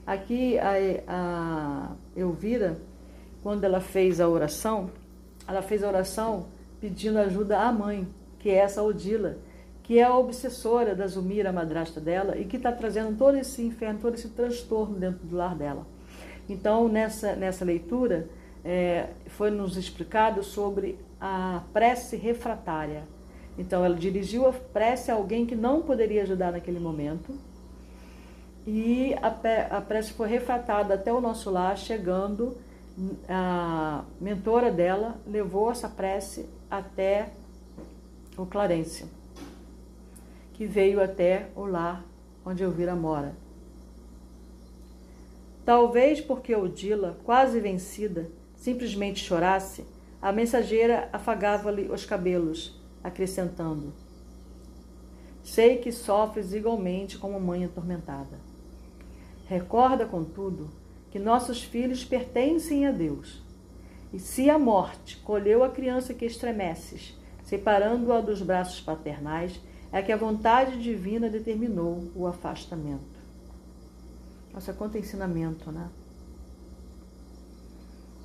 Aqui 0.06 0.58
a, 0.58 0.72
a 1.06 1.92
Elvira, 2.16 2.76
quando 3.42 3.64
ela 3.64 3.80
fez 3.80 4.20
a 4.20 4.28
oração, 4.28 4.90
ela 5.46 5.62
fez 5.62 5.84
a 5.84 5.88
oração 5.88 6.46
pedindo 6.80 7.18
ajuda 7.18 7.60
à 7.60 7.70
mãe, 7.70 8.06
que 8.38 8.48
é 8.48 8.54
essa 8.54 8.82
Odila, 8.82 9.36
que 9.82 9.98
é 9.98 10.02
a 10.02 10.16
obsessora 10.16 10.94
da 10.94 11.06
Zumira, 11.06 11.50
a 11.50 11.52
madrasta 11.52 12.00
dela, 12.00 12.36
e 12.38 12.44
que 12.44 12.56
está 12.56 12.72
trazendo 12.72 13.16
todo 13.16 13.36
esse 13.36 13.62
inferno, 13.62 14.00
todo 14.00 14.14
esse 14.14 14.28
transtorno 14.28 14.96
dentro 14.96 15.26
do 15.26 15.36
lar 15.36 15.54
dela. 15.54 15.86
Então, 16.48 16.88
nessa, 16.88 17.34
nessa 17.36 17.64
leitura, 17.64 18.28
é, 18.64 19.08
foi 19.28 19.50
nos 19.50 19.76
explicado 19.76 20.42
sobre 20.42 20.98
a 21.20 21.62
prece 21.72 22.16
refratária. 22.16 23.02
Então, 23.58 23.84
ela 23.84 23.96
dirigiu 23.96 24.46
a 24.46 24.52
prece 24.52 25.10
a 25.10 25.14
alguém 25.14 25.44
que 25.44 25.54
não 25.54 25.82
poderia 25.82 26.22
ajudar 26.22 26.52
naquele 26.52 26.80
momento, 26.80 27.34
e 28.66 29.14
a, 29.22 29.76
a 29.76 29.80
prece 29.80 30.12
foi 30.12 30.28
refratada 30.28 30.94
até 30.94 31.12
o 31.12 31.20
nosso 31.20 31.50
lar, 31.50 31.76
chegando, 31.76 32.56
a 33.28 34.04
mentora 34.20 34.70
dela 34.70 35.16
levou 35.26 35.70
essa 35.70 35.88
prece 35.88 36.46
até 36.70 37.30
o 38.36 38.44
Clarêncio, 38.44 39.08
que 40.54 40.66
veio 40.66 41.02
até 41.02 41.48
o 41.56 41.64
lar 41.64 42.04
onde 42.44 42.62
Elvira 42.62 42.94
mora. 42.94 43.34
Talvez 45.64 46.20
porque 46.20 46.54
Odila, 46.54 47.18
quase 47.24 47.60
vencida, 47.60 48.28
simplesmente 48.60 49.24
chorasse, 49.24 49.86
a 50.20 50.30
mensageira 50.30 51.08
afagava-lhe 51.14 51.90
os 51.90 52.04
cabelos, 52.04 52.78
acrescentando: 53.02 53.94
Sei 55.42 55.78
que 55.78 55.90
sofres 55.90 56.52
igualmente 56.52 57.18
como 57.18 57.40
mãe 57.40 57.64
atormentada. 57.64 58.38
Recorda, 59.46 60.04
contudo, 60.04 60.68
que 61.10 61.18
nossos 61.18 61.62
filhos 61.64 62.04
pertencem 62.04 62.86
a 62.86 62.92
Deus. 62.92 63.42
E 64.12 64.18
se 64.18 64.50
a 64.50 64.58
morte 64.58 65.16
colheu 65.18 65.64
a 65.64 65.70
criança 65.70 66.12
que 66.12 66.26
estremeces, 66.26 67.16
separando-a 67.44 68.20
dos 68.20 68.42
braços 68.42 68.80
paternais, 68.80 69.58
é 69.90 70.02
que 70.02 70.12
a 70.12 70.16
vontade 70.16 70.80
divina 70.80 71.30
determinou 71.30 72.10
o 72.14 72.26
afastamento. 72.26 73.18
Nossa, 74.52 74.72
quanto 74.72 74.98
ensinamento, 74.98 75.72
né? 75.72 75.88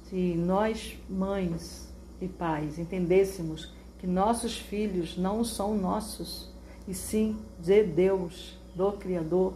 Se 0.09 0.35
nós, 0.35 0.97
mães 1.09 1.87
e 2.21 2.27
pais, 2.27 2.77
entendêssemos 2.77 3.73
que 3.99 4.07
nossos 4.07 4.57
filhos 4.57 5.17
não 5.17 5.43
são 5.43 5.75
nossos, 5.75 6.49
e 6.87 6.93
sim 6.93 7.39
de 7.59 7.83
Deus, 7.83 8.57
do 8.75 8.91
Criador, 8.91 9.53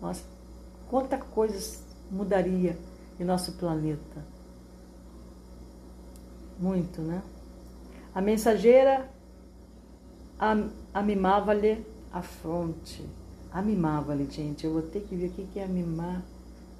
nós 0.00 0.24
quanta 0.88 1.18
coisa 1.18 1.78
mudaria 2.10 2.76
em 3.20 3.24
nosso 3.24 3.52
planeta. 3.52 4.24
Muito, 6.58 7.00
né? 7.02 7.22
A 8.14 8.20
mensageira 8.20 9.08
amimava-lhe 10.92 11.84
a 12.12 12.22
fronte. 12.22 13.04
Amimava-lhe, 13.52 14.26
gente. 14.30 14.64
Eu 14.64 14.72
vou 14.72 14.82
ter 14.82 15.00
que 15.00 15.14
ver 15.14 15.28
o 15.28 15.30
que 15.30 15.58
é 15.58 15.66
mimar. 15.66 16.22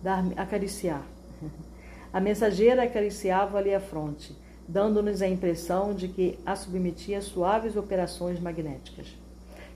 Dar, 0.02 0.24
acariciar. 0.36 1.04
A 2.16 2.20
mensageira 2.20 2.84
acariciava-lhe 2.84 3.74
a 3.74 3.78
fronte, 3.78 4.34
dando-nos 4.66 5.20
a 5.20 5.28
impressão 5.28 5.92
de 5.92 6.08
que 6.08 6.38
a 6.46 6.56
submetia 6.56 7.18
a 7.18 7.20
suaves 7.20 7.76
operações 7.76 8.40
magnéticas. 8.40 9.14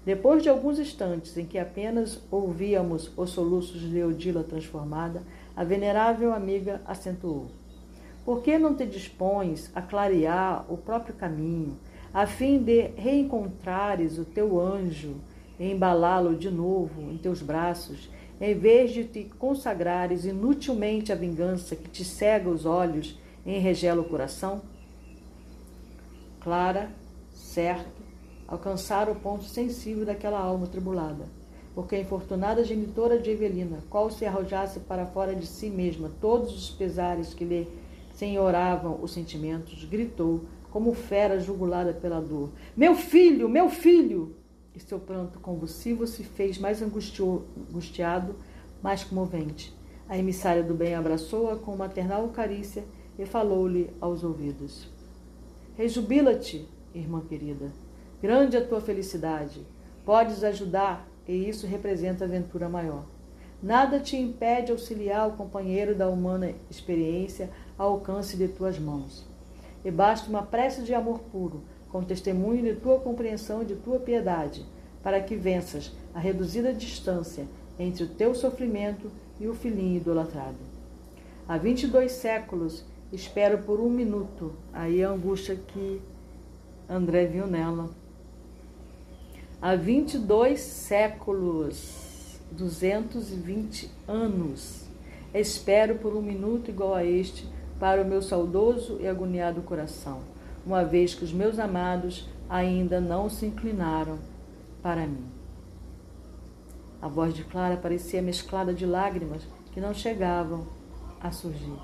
Depois 0.06 0.42
de 0.42 0.48
alguns 0.48 0.78
instantes 0.78 1.36
em 1.36 1.44
que 1.44 1.58
apenas 1.58 2.18
ouvíamos 2.30 3.10
os 3.14 3.28
soluços 3.28 3.82
de 3.82 4.02
Odila 4.02 4.42
transformada, 4.42 5.22
a 5.54 5.62
venerável 5.64 6.32
amiga 6.32 6.80
acentuou: 6.86 7.48
Por 8.24 8.42
que 8.42 8.56
não 8.58 8.74
te 8.74 8.86
dispões 8.86 9.70
a 9.74 9.82
clarear 9.82 10.64
o 10.72 10.78
próprio 10.78 11.14
caminho, 11.14 11.76
a 12.10 12.26
fim 12.26 12.56
de 12.56 12.88
reencontrares 12.96 14.16
o 14.16 14.24
teu 14.24 14.58
anjo 14.58 15.16
e 15.58 15.70
embalá-lo 15.70 16.34
de 16.34 16.50
novo 16.50 17.02
em 17.02 17.18
teus 17.18 17.42
braços 17.42 18.08
em 18.40 18.54
vez 18.54 18.92
de 18.92 19.04
te 19.04 19.24
consagrares 19.38 20.24
inutilmente 20.24 21.12
à 21.12 21.14
vingança 21.14 21.76
que 21.76 21.90
te 21.90 22.04
cega 22.04 22.48
os 22.48 22.64
olhos 22.64 23.18
e 23.44 23.54
enregela 23.54 24.00
o 24.00 24.08
coração? 24.08 24.62
Clara, 26.40 26.90
certo, 27.34 28.02
alcançara 28.48 29.12
o 29.12 29.16
ponto 29.16 29.44
sensível 29.44 30.06
daquela 30.06 30.40
alma 30.40 30.66
tribulada, 30.66 31.26
porque 31.74 31.96
a 31.96 32.00
infortunada 32.00 32.64
genitora 32.64 33.18
de 33.18 33.30
Evelina, 33.30 33.80
qual 33.90 34.10
se 34.10 34.24
arrojasse 34.24 34.80
para 34.80 35.04
fora 35.04 35.34
de 35.34 35.46
si 35.46 35.68
mesma 35.68 36.10
todos 36.20 36.54
os 36.54 36.70
pesares 36.70 37.34
que 37.34 37.44
lhe 37.44 37.68
senhoravam 38.14 38.98
os 39.02 39.12
sentimentos, 39.12 39.84
gritou, 39.84 40.42
como 40.70 40.94
fera 40.94 41.38
jugulada 41.38 41.92
pela 41.92 42.20
dor: 42.20 42.50
Meu 42.76 42.94
filho, 42.94 43.48
meu 43.48 43.68
filho! 43.68 44.39
Seu 44.86 44.98
pranto 44.98 45.38
convulsivo 45.38 46.06
se 46.06 46.24
fez 46.24 46.58
mais 46.58 46.82
angustiado, 46.82 48.34
mais 48.82 49.04
comovente. 49.04 49.72
A 50.08 50.18
emissária 50.18 50.62
do 50.62 50.74
bem 50.74 50.94
abraçou-a 50.94 51.56
com 51.56 51.76
maternal 51.76 52.28
carícia 52.28 52.84
e 53.18 53.24
falou-lhe 53.24 53.90
aos 54.00 54.24
ouvidos: 54.24 54.88
Rejubila-te, 55.76 56.68
irmã 56.94 57.20
querida. 57.20 57.70
Grande 58.20 58.56
a 58.56 58.64
tua 58.64 58.80
felicidade. 58.80 59.64
Podes 60.04 60.42
ajudar, 60.42 61.08
e 61.28 61.48
isso 61.48 61.66
representa 61.66 62.24
aventura 62.24 62.68
maior. 62.68 63.04
Nada 63.62 64.00
te 64.00 64.16
impede 64.16 64.72
auxiliar 64.72 65.28
o 65.28 65.36
companheiro 65.36 65.94
da 65.94 66.08
humana 66.08 66.52
experiência 66.70 67.50
ao 67.78 67.92
alcance 67.92 68.36
de 68.36 68.48
tuas 68.48 68.78
mãos. 68.78 69.24
E 69.84 69.90
basta 69.90 70.28
uma 70.28 70.42
prece 70.42 70.82
de 70.82 70.94
amor 70.94 71.20
puro, 71.30 71.62
com 71.90 72.02
testemunho 72.02 72.62
de 72.62 72.80
tua 72.80 72.98
compreensão 73.00 73.62
e 73.62 73.66
de 73.66 73.74
tua 73.76 73.98
piedade, 73.98 74.64
para 75.02 75.20
que 75.20 75.36
venças 75.36 75.92
a 76.14 76.18
reduzida 76.18 76.72
distância 76.72 77.46
entre 77.78 78.04
o 78.04 78.08
teu 78.08 78.34
sofrimento 78.34 79.10
e 79.38 79.46
o 79.48 79.54
filhinho 79.54 79.96
idolatrado. 79.96 80.58
Há 81.48 81.56
vinte 81.56 81.84
e 81.84 81.86
dois 81.86 82.12
séculos 82.12 82.84
espero 83.12 83.58
por 83.58 83.80
um 83.80 83.90
minuto, 83.90 84.52
aí 84.72 85.02
a 85.02 85.10
angústia 85.10 85.56
que 85.56 86.00
André 86.88 87.26
viu 87.26 87.46
nela. 87.46 87.90
Há 89.60 89.76
22 89.76 90.58
séculos, 90.60 92.40
220 92.52 93.90
anos, 94.08 94.84
espero 95.34 95.96
por 95.96 96.16
um 96.16 96.22
minuto 96.22 96.70
igual 96.70 96.94
a 96.94 97.04
este 97.04 97.46
para 97.78 98.02
o 98.02 98.04
meu 98.04 98.22
saudoso 98.22 98.98
e 99.00 99.06
agoniado 99.06 99.60
coração, 99.62 100.20
uma 100.64 100.84
vez 100.84 101.14
que 101.14 101.24
os 101.24 101.32
meus 101.32 101.58
amados 101.58 102.28
ainda 102.48 103.00
não 103.00 103.28
se 103.28 103.46
inclinaram 103.46 104.18
para 104.82 105.06
mim. 105.06 105.24
A 107.00 107.08
voz 107.08 107.32
de 107.32 107.44
Clara 107.44 107.76
parecia 107.76 108.20
mesclada 108.20 108.74
de 108.74 108.84
lágrimas 108.84 109.42
que 109.72 109.80
não 109.80 109.94
chegavam 109.94 110.66
a 111.20 111.30
surgir. 111.30 111.78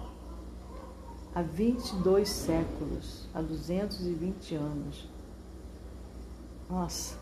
Há 1.35 1.43
22 1.43 2.29
séculos, 2.29 3.29
há 3.35 3.41
220 3.41 4.55
anos. 4.55 5.09
Nossa! 6.69 7.17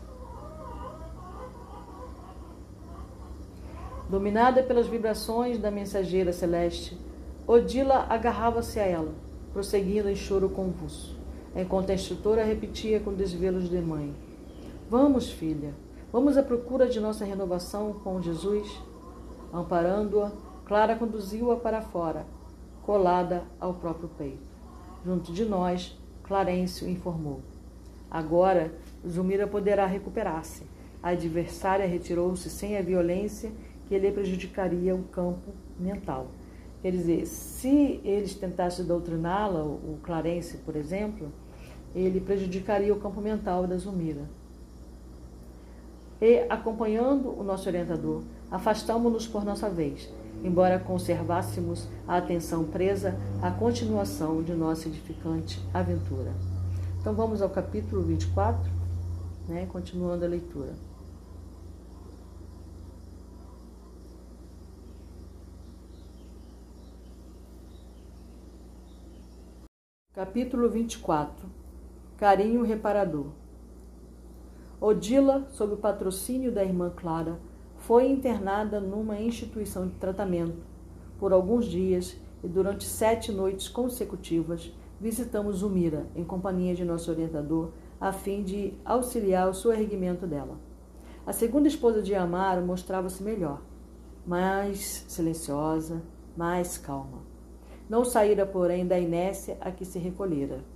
Dominada 4.09 4.61
pelas 4.61 4.87
vibrações 4.87 5.57
da 5.57 5.71
mensageira 5.71 6.31
celeste, 6.31 6.97
Odila 7.47 8.05
agarrava-se 8.09 8.79
a 8.79 8.83
ela, 8.83 9.13
prosseguindo 9.51 10.09
em 10.09 10.15
choro 10.15 10.49
convulso, 10.49 11.14
enquanto 11.55 11.89
a 11.89 11.93
instrutora 11.93 12.43
repetia 12.43 12.99
com 12.99 13.13
desvelos 13.13 13.69
de 13.69 13.79
mãe: 13.79 14.13
Vamos, 14.89 15.31
filha, 15.31 15.73
vamos 16.11 16.37
à 16.37 16.43
procura 16.43 16.87
de 16.87 16.99
nossa 16.99 17.23
renovação 17.23 17.93
com 17.93 18.21
Jesus? 18.21 18.81
Amparando-a, 19.53 20.31
Clara 20.65 20.95
conduziu-a 20.95 21.55
para 21.55 21.81
fora, 21.81 22.25
colada 22.81 23.43
ao 23.59 23.73
próprio 23.73 24.09
peito. 24.09 24.55
Junto 25.05 25.31
de 25.31 25.45
nós, 25.45 25.97
Clarencio 26.23 26.89
informou: 26.89 27.41
Agora, 28.09 28.73
Zumira 29.07 29.47
poderá 29.47 29.85
recuperar-se. 29.85 30.63
A 31.01 31.09
adversária 31.09 31.85
retirou-se 31.87 32.49
sem 32.49 32.77
a 32.77 32.81
violência 32.81 33.51
que 33.87 33.97
lhe 33.97 34.11
prejudicaria 34.11 34.95
o 34.95 35.03
campo 35.03 35.53
mental. 35.79 36.27
Quer 36.81 36.91
dizer, 36.91 37.25
se 37.27 37.99
eles 38.03 38.35
tentassem 38.35 38.85
doutriná-la, 38.85 39.63
o 39.63 39.99
Clarence, 40.03 40.57
por 40.57 40.75
exemplo, 40.75 41.31
ele 41.95 42.19
prejudicaria 42.19 42.93
o 42.93 42.99
campo 42.99 43.21
mental 43.21 43.65
da 43.65 43.77
Zumira. 43.77 44.23
E, 46.21 46.45
acompanhando 46.49 47.29
o 47.29 47.43
nosso 47.43 47.69
orientador, 47.69 48.21
afastamos-nos 48.51 49.27
por 49.27 49.45
nossa 49.45 49.69
vez, 49.69 50.09
embora 50.43 50.79
conservássemos 50.79 51.87
a 52.07 52.17
atenção 52.17 52.65
presa 52.65 53.15
à 53.41 53.49
continuação 53.49 54.43
de 54.43 54.53
nossa 54.53 54.89
edificante 54.89 55.59
aventura. 55.73 56.33
Então 56.99 57.13
vamos 57.13 57.41
ao 57.41 57.49
capítulo 57.49 58.01
24, 58.03 58.69
né, 59.47 59.65
continuando 59.71 60.25
a 60.25 60.27
leitura. 60.27 60.73
Capítulo 70.13 70.69
24 70.69 71.64
Carinho 72.17 72.63
reparador 72.63 73.27
Odila, 74.79 75.47
sob 75.49 75.73
o 75.73 75.77
patrocínio 75.77 76.51
da 76.51 76.63
irmã 76.63 76.89
Clara, 76.95 77.39
foi 77.77 78.07
internada 78.07 78.79
numa 78.79 79.19
instituição 79.19 79.87
de 79.87 79.95
tratamento. 79.95 80.63
Por 81.17 81.33
alguns 81.33 81.65
dias 81.65 82.15
e 82.43 82.47
durante 82.47 82.85
sete 82.85 83.31
noites 83.31 83.67
consecutivas, 83.67 84.71
visitamos 84.99 85.57
Zumira, 85.57 86.05
em 86.15 86.23
companhia 86.23 86.75
de 86.75 86.85
nosso 86.85 87.09
orientador, 87.09 87.71
a 87.99 88.11
fim 88.11 88.43
de 88.43 88.73
auxiliar 88.85 89.49
o 89.49 89.53
soerguimento 89.53 90.27
dela. 90.27 90.57
A 91.25 91.33
segunda 91.33 91.67
esposa 91.67 92.01
de 92.01 92.13
Amaro 92.13 92.65
mostrava-se 92.65 93.23
melhor, 93.23 93.61
mais 94.25 95.05
silenciosa, 95.07 96.01
mais 96.37 96.77
calma. 96.77 97.19
Não 97.89 98.05
saíra, 98.05 98.45
porém, 98.45 98.85
da 98.85 98.99
inércia 98.99 99.57
a 99.59 99.71
que 99.71 99.83
se 99.83 99.99
recolhera. 99.99 100.74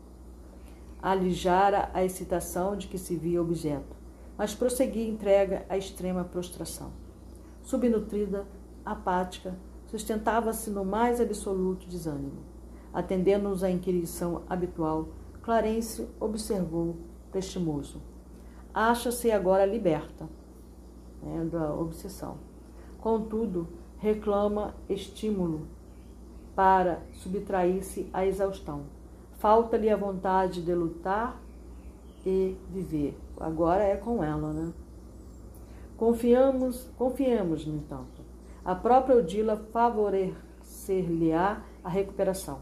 Alijara 1.02 1.90
a 1.94 2.04
excitação 2.04 2.76
de 2.76 2.88
que 2.88 2.98
se 2.98 3.16
via 3.16 3.42
objeto, 3.42 3.96
mas 4.38 4.54
prosseguia 4.54 5.10
entrega 5.10 5.66
à 5.70 5.78
extrema 5.78 6.24
prostração. 6.24 6.92
Subnutrida, 7.62 8.46
apática, 8.86 9.56
sustentava-se 9.88 10.70
no 10.70 10.84
mais 10.84 11.22
absoluto 11.22 11.88
desânimo. 11.88 12.44
Atendendo-nos 12.94 13.64
à 13.64 13.70
inquirição 13.70 14.44
habitual, 14.50 15.10
Clarence 15.42 16.08
observou, 16.20 16.98
prestimoso. 17.32 18.02
Acha-se 18.74 19.32
agora 19.32 19.66
liberta 19.66 20.28
né, 21.22 21.46
da 21.46 21.74
obsessão. 21.74 22.38
Contudo, 23.00 23.68
reclama 23.98 24.76
estímulo 24.88 25.68
para 26.56 27.02
subtrair-se 27.14 28.10
à 28.12 28.26
exaustão. 28.26 28.84
Falta-lhe 29.40 29.90
a 29.90 29.98
vontade 29.98 30.62
de 30.62 30.74
lutar 30.74 31.42
e 32.26 32.56
viver. 32.70 33.18
Agora 33.40 33.84
é 33.84 33.96
com 33.96 34.24
ela, 34.24 34.54
né? 34.54 34.72
Confiamos, 35.98 36.90
confiemos, 36.98 37.66
no 37.66 37.76
entanto. 37.76 38.22
A 38.64 38.76
própria 38.76 39.18
Odila 39.18 39.58
favorecer-lhe-á 39.58 41.64
a 41.84 41.90
recuperação. 41.90 42.60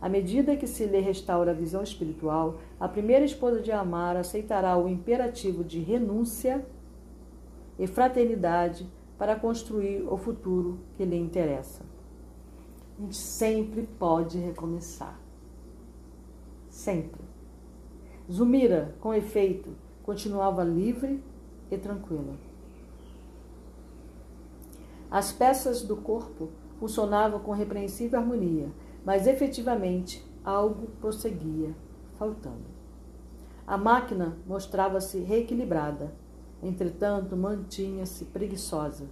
À 0.00 0.08
medida 0.08 0.56
que 0.56 0.66
se 0.66 0.84
lhe 0.84 0.98
restaura 0.98 1.52
a 1.52 1.54
visão 1.54 1.82
espiritual, 1.82 2.58
a 2.80 2.88
primeira 2.88 3.24
esposa 3.24 3.60
de 3.60 3.70
Amar 3.70 4.16
aceitará 4.16 4.76
o 4.76 4.88
imperativo 4.88 5.62
de 5.62 5.78
renúncia 5.78 6.66
e 7.78 7.86
fraternidade 7.86 8.86
para 9.16 9.36
construir 9.36 10.04
o 10.08 10.16
futuro 10.16 10.80
que 10.96 11.04
lhe 11.04 11.16
interessa 11.16 11.94
a 12.96 13.02
gente 13.02 13.16
sempre 13.16 13.82
pode 13.98 14.38
recomeçar. 14.38 15.18
Sempre. 16.74 17.22
Zumira, 18.30 18.96
com 19.00 19.14
efeito, 19.14 19.70
continuava 20.02 20.64
livre 20.64 21.22
e 21.70 21.78
tranquila. 21.78 22.34
As 25.08 25.30
peças 25.30 25.82
do 25.82 25.96
corpo 25.96 26.48
funcionavam 26.80 27.38
com 27.38 27.52
repreensível 27.52 28.18
harmonia, 28.18 28.72
mas 29.04 29.28
efetivamente 29.28 30.26
algo 30.44 30.88
prosseguia, 31.00 31.72
faltando. 32.18 32.66
A 33.64 33.78
máquina 33.78 34.36
mostrava-se 34.44 35.20
reequilibrada, 35.20 36.12
entretanto 36.60 37.36
mantinha-se 37.36 38.24
preguiçosa, 38.24 39.06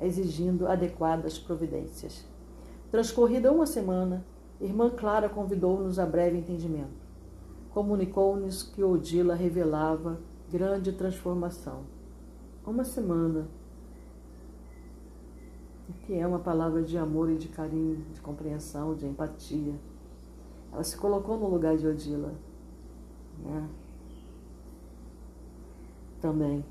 exigindo 0.00 0.68
adequadas 0.68 1.40
providências. 1.40 2.24
Transcorrida 2.88 3.50
uma 3.50 3.66
semana, 3.66 4.24
irmã 4.60 4.90
Clara 4.90 5.28
convidou-nos 5.28 5.98
a 5.98 6.06
breve 6.06 6.38
entendimento. 6.38 6.99
Comunicou-nos 7.72 8.64
que 8.64 8.82
Odila 8.82 9.34
revelava 9.34 10.18
grande 10.50 10.92
transformação. 10.92 11.84
Uma 12.66 12.84
semana. 12.84 13.46
que 16.06 16.14
é 16.14 16.26
uma 16.26 16.38
palavra 16.38 16.82
de 16.82 16.96
amor 16.98 17.30
e 17.30 17.36
de 17.36 17.48
carinho, 17.48 18.04
de 18.12 18.20
compreensão, 18.20 18.94
de 18.94 19.06
empatia. 19.06 19.74
Ela 20.72 20.84
se 20.84 20.96
colocou 20.96 21.36
no 21.36 21.48
lugar 21.48 21.76
de 21.76 21.86
Odila. 21.86 22.32
Né? 23.44 23.68
Também. 26.20 26.64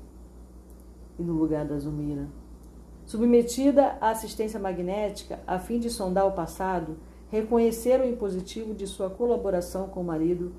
E 1.18 1.22
no 1.22 1.34
lugar 1.34 1.66
da 1.66 1.78
Zumira. 1.78 2.28
Submetida 3.06 3.98
à 4.00 4.10
assistência 4.10 4.60
magnética, 4.60 5.40
a 5.46 5.58
fim 5.58 5.78
de 5.78 5.90
sondar 5.90 6.26
o 6.26 6.32
passado, 6.32 6.96
reconhecer 7.30 8.00
o 8.00 8.06
impositivo 8.06 8.74
de 8.74 8.86
sua 8.86 9.10
colaboração 9.10 9.88
com 9.88 10.00
o 10.00 10.04
marido 10.04 10.52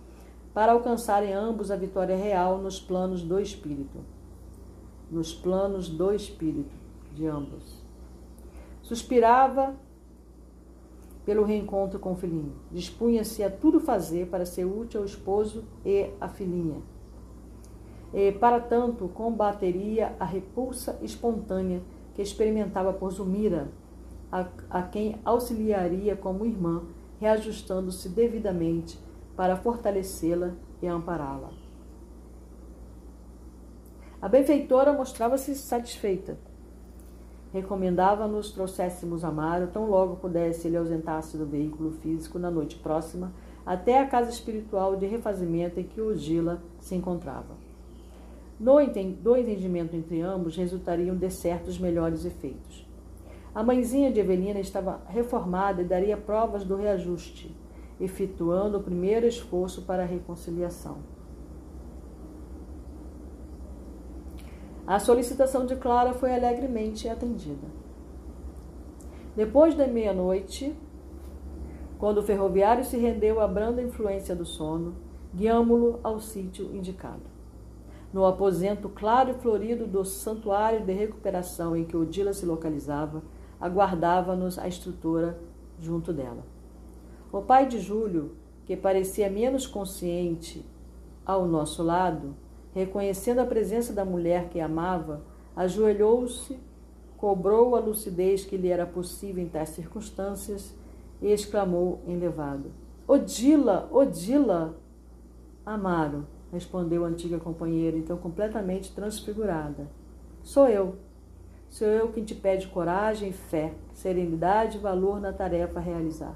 para 0.53 0.73
alcançarem 0.73 1.33
ambos 1.33 1.71
a 1.71 1.75
vitória 1.75 2.15
real 2.15 2.57
nos 2.57 2.79
planos 2.79 3.23
do 3.23 3.39
espírito. 3.39 3.99
Nos 5.09 5.33
planos 5.33 5.89
do 5.89 6.13
espírito 6.13 6.75
de 7.13 7.27
ambos. 7.27 7.81
Suspirava 8.81 9.75
pelo 11.25 11.43
reencontro 11.43 11.99
com 11.99 12.13
o 12.13 12.15
filhinho. 12.15 12.53
Dispunha-se 12.71 13.43
a 13.43 13.49
tudo 13.49 13.79
fazer 13.79 14.27
para 14.27 14.45
ser 14.45 14.65
útil 14.65 15.01
ao 15.01 15.05
esposo 15.05 15.63
e 15.85 16.09
à 16.19 16.27
filhinha. 16.27 16.81
E, 18.13 18.31
para 18.33 18.59
tanto, 18.59 19.07
combateria 19.09 20.15
a 20.19 20.25
repulsa 20.25 20.97
espontânea 21.01 21.81
que 22.13 22.21
experimentava 22.21 22.91
por 22.91 23.11
Zumira, 23.11 23.69
a, 24.31 24.47
a 24.69 24.81
quem 24.83 25.17
auxiliaria 25.23 26.15
como 26.15 26.45
irmã, 26.45 26.83
reajustando-se 27.19 28.09
devidamente 28.09 28.99
para 29.35 29.55
fortalecê-la 29.55 30.53
e 30.81 30.87
ampará-la. 30.87 31.51
A 34.21 34.29
benfeitora 34.29 34.93
mostrava-se 34.93 35.55
satisfeita. 35.55 36.37
Recomendava-nos 37.51 38.51
trouxéssemos 38.51 39.25
Amaro 39.25 39.67
tão 39.67 39.89
logo 39.89 40.17
pudesse 40.17 40.67
ele 40.67 40.77
ausentar-se 40.77 41.37
do 41.37 41.45
veículo 41.45 41.91
físico 41.91 42.37
na 42.37 42.51
noite 42.51 42.77
próxima 42.77 43.33
até 43.65 43.99
a 43.99 44.07
casa 44.07 44.29
espiritual 44.29 44.95
de 44.95 45.05
refazimento 45.05 45.79
em 45.79 45.83
que 45.83 45.99
Odila 45.99 46.61
se 46.79 46.95
encontrava. 46.95 47.55
No 48.59 48.75
do 48.75 49.35
entendimento 49.35 49.95
entre 49.95 50.21
ambos 50.21 50.55
resultariam 50.55 51.15
de 51.15 51.29
certos 51.31 51.79
melhores 51.79 52.25
efeitos. 52.25 52.87
A 53.55 53.63
mãezinha 53.63 54.11
de 54.11 54.19
Evelina 54.19 54.59
estava 54.59 55.01
reformada 55.07 55.81
e 55.81 55.85
daria 55.85 56.15
provas 56.15 56.63
do 56.63 56.75
reajuste, 56.75 57.53
efetuando 58.01 58.77
o 58.77 58.83
primeiro 58.83 59.27
esforço 59.27 59.83
para 59.83 60.03
a 60.03 60.05
reconciliação. 60.05 60.97
A 64.85 64.99
solicitação 64.99 65.65
de 65.65 65.75
Clara 65.75 66.13
foi 66.13 66.33
alegremente 66.33 67.07
atendida. 67.07 67.67
Depois 69.35 69.75
da 69.75 69.87
meia-noite, 69.87 70.75
quando 71.97 72.17
o 72.17 72.23
ferroviário 72.23 72.83
se 72.83 72.97
rendeu 72.97 73.39
à 73.39 73.47
branda 73.47 73.81
influência 73.81 74.35
do 74.35 74.43
sono, 74.43 74.95
guiamo-lo 75.33 75.99
ao 76.03 76.19
sítio 76.19 76.75
indicado. 76.75 77.21
No 78.11 78.25
aposento 78.25 78.89
claro 78.89 79.29
e 79.29 79.33
florido 79.35 79.87
do 79.87 80.03
santuário 80.03 80.83
de 80.83 80.91
recuperação 80.91 81.77
em 81.77 81.85
que 81.85 81.95
Odila 81.95 82.33
se 82.33 82.45
localizava, 82.45 83.23
aguardava-nos 83.59 84.59
a 84.59 84.67
instrutora 84.67 85.39
junto 85.79 86.11
dela. 86.11 86.43
O 87.31 87.41
pai 87.41 87.65
de 87.65 87.79
Júlio, 87.79 88.35
que 88.65 88.75
parecia 88.75 89.29
menos 89.29 89.65
consciente 89.65 90.65
ao 91.25 91.47
nosso 91.47 91.81
lado, 91.81 92.35
reconhecendo 92.73 93.39
a 93.39 93.45
presença 93.45 93.93
da 93.93 94.03
mulher 94.03 94.49
que 94.49 94.59
amava, 94.59 95.21
ajoelhou-se, 95.55 96.59
cobrou 97.17 97.75
a 97.75 97.79
lucidez 97.79 98.43
que 98.43 98.57
lhe 98.57 98.67
era 98.67 98.85
possível 98.85 99.41
em 99.41 99.47
tais 99.47 99.69
circunstâncias 99.69 100.75
e 101.21 101.27
exclamou 101.27 102.01
enlevado: 102.05 102.71
Odila, 103.07 103.87
Odila! 103.91 104.75
Amaro, 105.65 106.27
respondeu 106.51 107.05
a 107.05 107.07
antiga 107.07 107.39
companheira, 107.39 107.95
então 107.95 108.17
completamente 108.17 108.91
transfigurada. 108.93 109.87
Sou 110.43 110.67
eu. 110.67 110.95
Sou 111.69 111.87
eu 111.87 112.11
quem 112.11 112.25
te 112.25 112.35
pede 112.35 112.67
coragem, 112.67 113.31
fé, 113.31 113.73
serenidade 113.93 114.77
e 114.77 114.81
valor 114.81 115.21
na 115.21 115.31
tarefa 115.31 115.79
a 115.79 115.81
realizar. 115.81 116.35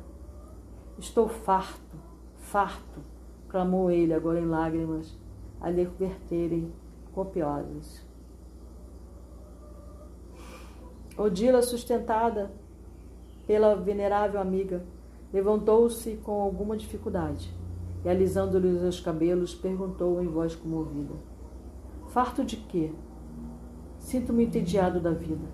Estou 0.98 1.28
farto, 1.28 1.98
farto, 2.38 3.02
clamou 3.50 3.92
ele, 3.92 4.14
agora 4.14 4.40
em 4.40 4.46
lágrimas, 4.46 5.18
a 5.60 5.70
lhe 5.70 5.86
verterem 5.86 6.72
copiosas. 7.14 8.06
Odila, 11.18 11.62
sustentada 11.62 12.52
pela 13.48 13.76
venerável 13.76 14.40
amiga, 14.40 14.84
levantou-se 15.32 16.18
com 16.18 16.42
alguma 16.42 16.78
dificuldade 16.78 17.54
e, 18.04 18.10
alisando-lhe 18.10 18.68
os 18.68 19.00
cabelos, 19.00 19.54
perguntou 19.54 20.22
em 20.22 20.28
voz 20.28 20.56
comovida: 20.56 21.14
Farto 22.08 22.44
de 22.44 22.58
quê? 22.58 22.92
Sinto-me 24.00 24.46
entediado 24.46 25.00
da 25.00 25.12
vida. 25.12 25.46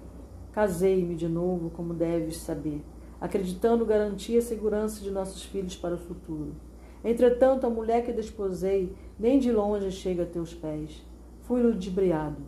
Casei-me 0.52 1.16
de 1.16 1.30
novo, 1.30 1.70
como 1.70 1.94
deves 1.94 2.38
saber, 2.38 2.84
acreditando 3.22 3.86
garantir 3.86 4.38
a 4.38 4.42
segurança 4.42 5.02
de 5.02 5.12
nossos 5.12 5.44
filhos 5.44 5.78
para 5.78 5.96
o 5.96 6.00
futuro. 6.00 6.56
Entretanto, 7.04 7.66
a 7.66 7.70
mulher 7.70 8.04
que 8.04 8.12
desposei 8.12 8.94
nem 9.18 9.40
de 9.40 9.52
longe 9.52 9.92
chega 9.92 10.24
a 10.24 10.26
teus 10.26 10.54
pés. 10.54 11.06
Fui 11.44 11.62
ludibriado. 11.62 12.42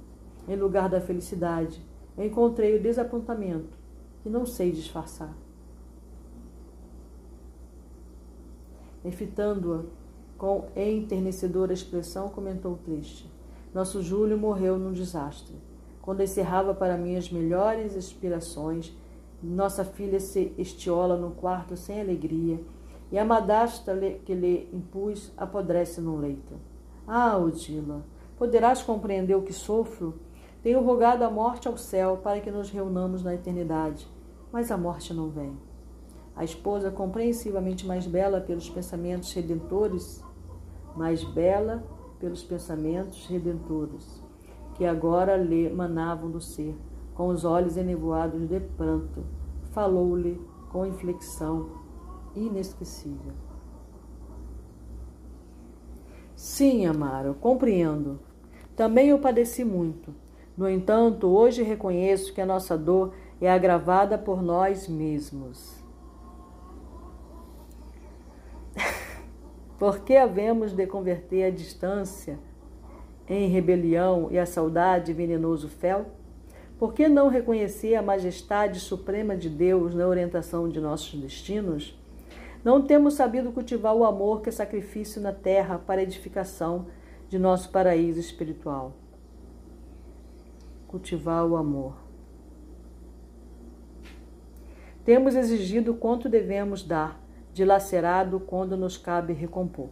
Em 0.47 0.55
lugar 0.55 0.89
da 0.89 0.99
felicidade, 0.99 1.79
encontrei 2.17 2.75
o 2.75 2.81
desapontamento, 2.81 3.77
que 4.21 4.29
não 4.29 4.45
sei 4.45 4.71
disfarçar. 4.71 5.33
Enfitando-a 9.05 9.83
com 10.37 10.65
enternecedora 10.75 11.71
expressão, 11.71 12.27
comentou 12.27 12.77
triste: 12.83 13.31
Nosso 13.73 14.01
Júlio 14.01 14.37
morreu 14.37 14.77
num 14.77 14.91
desastre 14.91 15.55
quando 16.03 16.21
encerrava 16.21 16.75
para 16.75 16.97
mim 16.97 17.15
as 17.15 17.31
melhores 17.31 17.95
inspirações, 17.95 18.93
nossa 19.43 19.83
filha 19.83 20.19
se 20.19 20.53
estiola 20.57 21.17
no 21.17 21.31
quarto 21.31 21.75
sem 21.75 21.99
alegria, 21.99 22.59
e 23.11 23.19
a 23.19 23.25
madasta 23.25 23.95
que 24.25 24.33
lhe 24.33 24.69
impus 24.73 25.31
apodrece 25.37 26.01
no 26.01 26.17
leito. 26.17 26.55
Ah, 27.07 27.37
Odila, 27.37 28.03
poderás 28.37 28.81
compreender 28.81 29.35
o 29.35 29.43
que 29.43 29.53
sofro? 29.53 30.15
Tenho 30.63 30.81
rogado 30.81 31.23
a 31.23 31.29
morte 31.29 31.67
ao 31.67 31.77
céu 31.77 32.17
para 32.23 32.39
que 32.39 32.49
nos 32.49 32.69
reunamos 32.69 33.23
na 33.23 33.35
eternidade, 33.35 34.07
mas 34.51 34.71
a 34.71 34.77
morte 34.77 35.13
não 35.13 35.29
vem. 35.29 35.55
A 36.35 36.43
esposa, 36.43 36.89
compreensivamente 36.89 37.85
mais 37.85 38.07
bela 38.07 38.41
pelos 38.41 38.69
pensamentos 38.69 39.31
redentores, 39.33 40.23
mais 40.95 41.23
bela 41.23 41.83
pelos 42.19 42.41
pensamentos 42.41 43.27
redentores 43.27 44.23
que 44.75 44.85
agora 44.85 45.37
lhe 45.37 45.69
manavam 45.69 46.29
do 46.29 46.41
ser, 46.41 46.75
com 47.13 47.27
os 47.27 47.45
olhos 47.45 47.77
enevoados 47.77 48.47
de 48.47 48.59
pranto, 48.59 49.23
falou-lhe 49.71 50.39
com 50.71 50.85
inflexão 50.85 51.69
inesquecível. 52.35 53.33
Sim, 56.35 56.85
Amaro, 56.85 57.35
compreendo. 57.35 58.19
Também 58.75 59.09
eu 59.09 59.19
padeci 59.19 59.63
muito. 59.63 60.13
No 60.57 60.69
entanto, 60.69 61.27
hoje 61.27 61.63
reconheço 61.63 62.33
que 62.33 62.41
a 62.41 62.45
nossa 62.45 62.77
dor 62.77 63.13
é 63.39 63.49
agravada 63.51 64.17
por 64.17 64.41
nós 64.41 64.87
mesmos. 64.87 65.81
Por 69.77 69.99
que 69.99 70.15
havemos 70.15 70.73
de 70.73 70.87
converter 70.87 71.45
a 71.45 71.49
distância 71.49 72.39
em 73.27 73.47
rebelião 73.49 74.27
e 74.31 74.37
a 74.37 74.45
saudade 74.45 75.13
venenoso 75.13 75.67
fel? 75.67 76.07
Por 76.83 76.93
que 76.93 77.07
não 77.07 77.29
reconhecer 77.29 77.95
a 77.95 78.01
majestade 78.01 78.77
suprema 78.81 79.37
de 79.37 79.49
Deus 79.49 79.95
na 79.95 80.05
orientação 80.05 80.67
de 80.67 80.81
nossos 80.81 81.17
destinos? 81.17 81.97
Não 82.61 82.81
temos 82.81 83.13
sabido 83.13 83.53
cultivar 83.53 83.95
o 83.95 84.03
amor 84.03 84.41
que 84.41 84.49
é 84.49 84.51
sacrifício 84.51 85.21
na 85.21 85.31
terra 85.31 85.79
para 85.79 86.01
a 86.01 86.03
edificação 86.03 86.87
de 87.29 87.39
nosso 87.39 87.71
paraíso 87.71 88.19
espiritual. 88.19 88.97
Cultivar 90.85 91.47
o 91.47 91.55
amor. 91.55 91.95
Temos 95.05 95.37
exigido 95.37 95.93
quanto 95.93 96.27
devemos 96.27 96.83
dar, 96.83 97.17
dilacerado 97.53 98.41
quando 98.41 98.75
nos 98.75 98.97
cabe 98.97 99.31
recompor. 99.31 99.87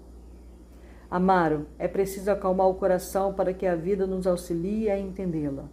Amaro, 1.10 1.67
é 1.80 1.88
preciso 1.88 2.30
acalmar 2.30 2.67
o 2.67 2.75
coração 2.75 3.34
para 3.34 3.54
que 3.54 3.65
a 3.65 3.77
vida 3.77 4.06
nos 4.06 4.27
auxilie 4.27 4.89
a 4.89 4.99
entendê-la. 4.99 5.69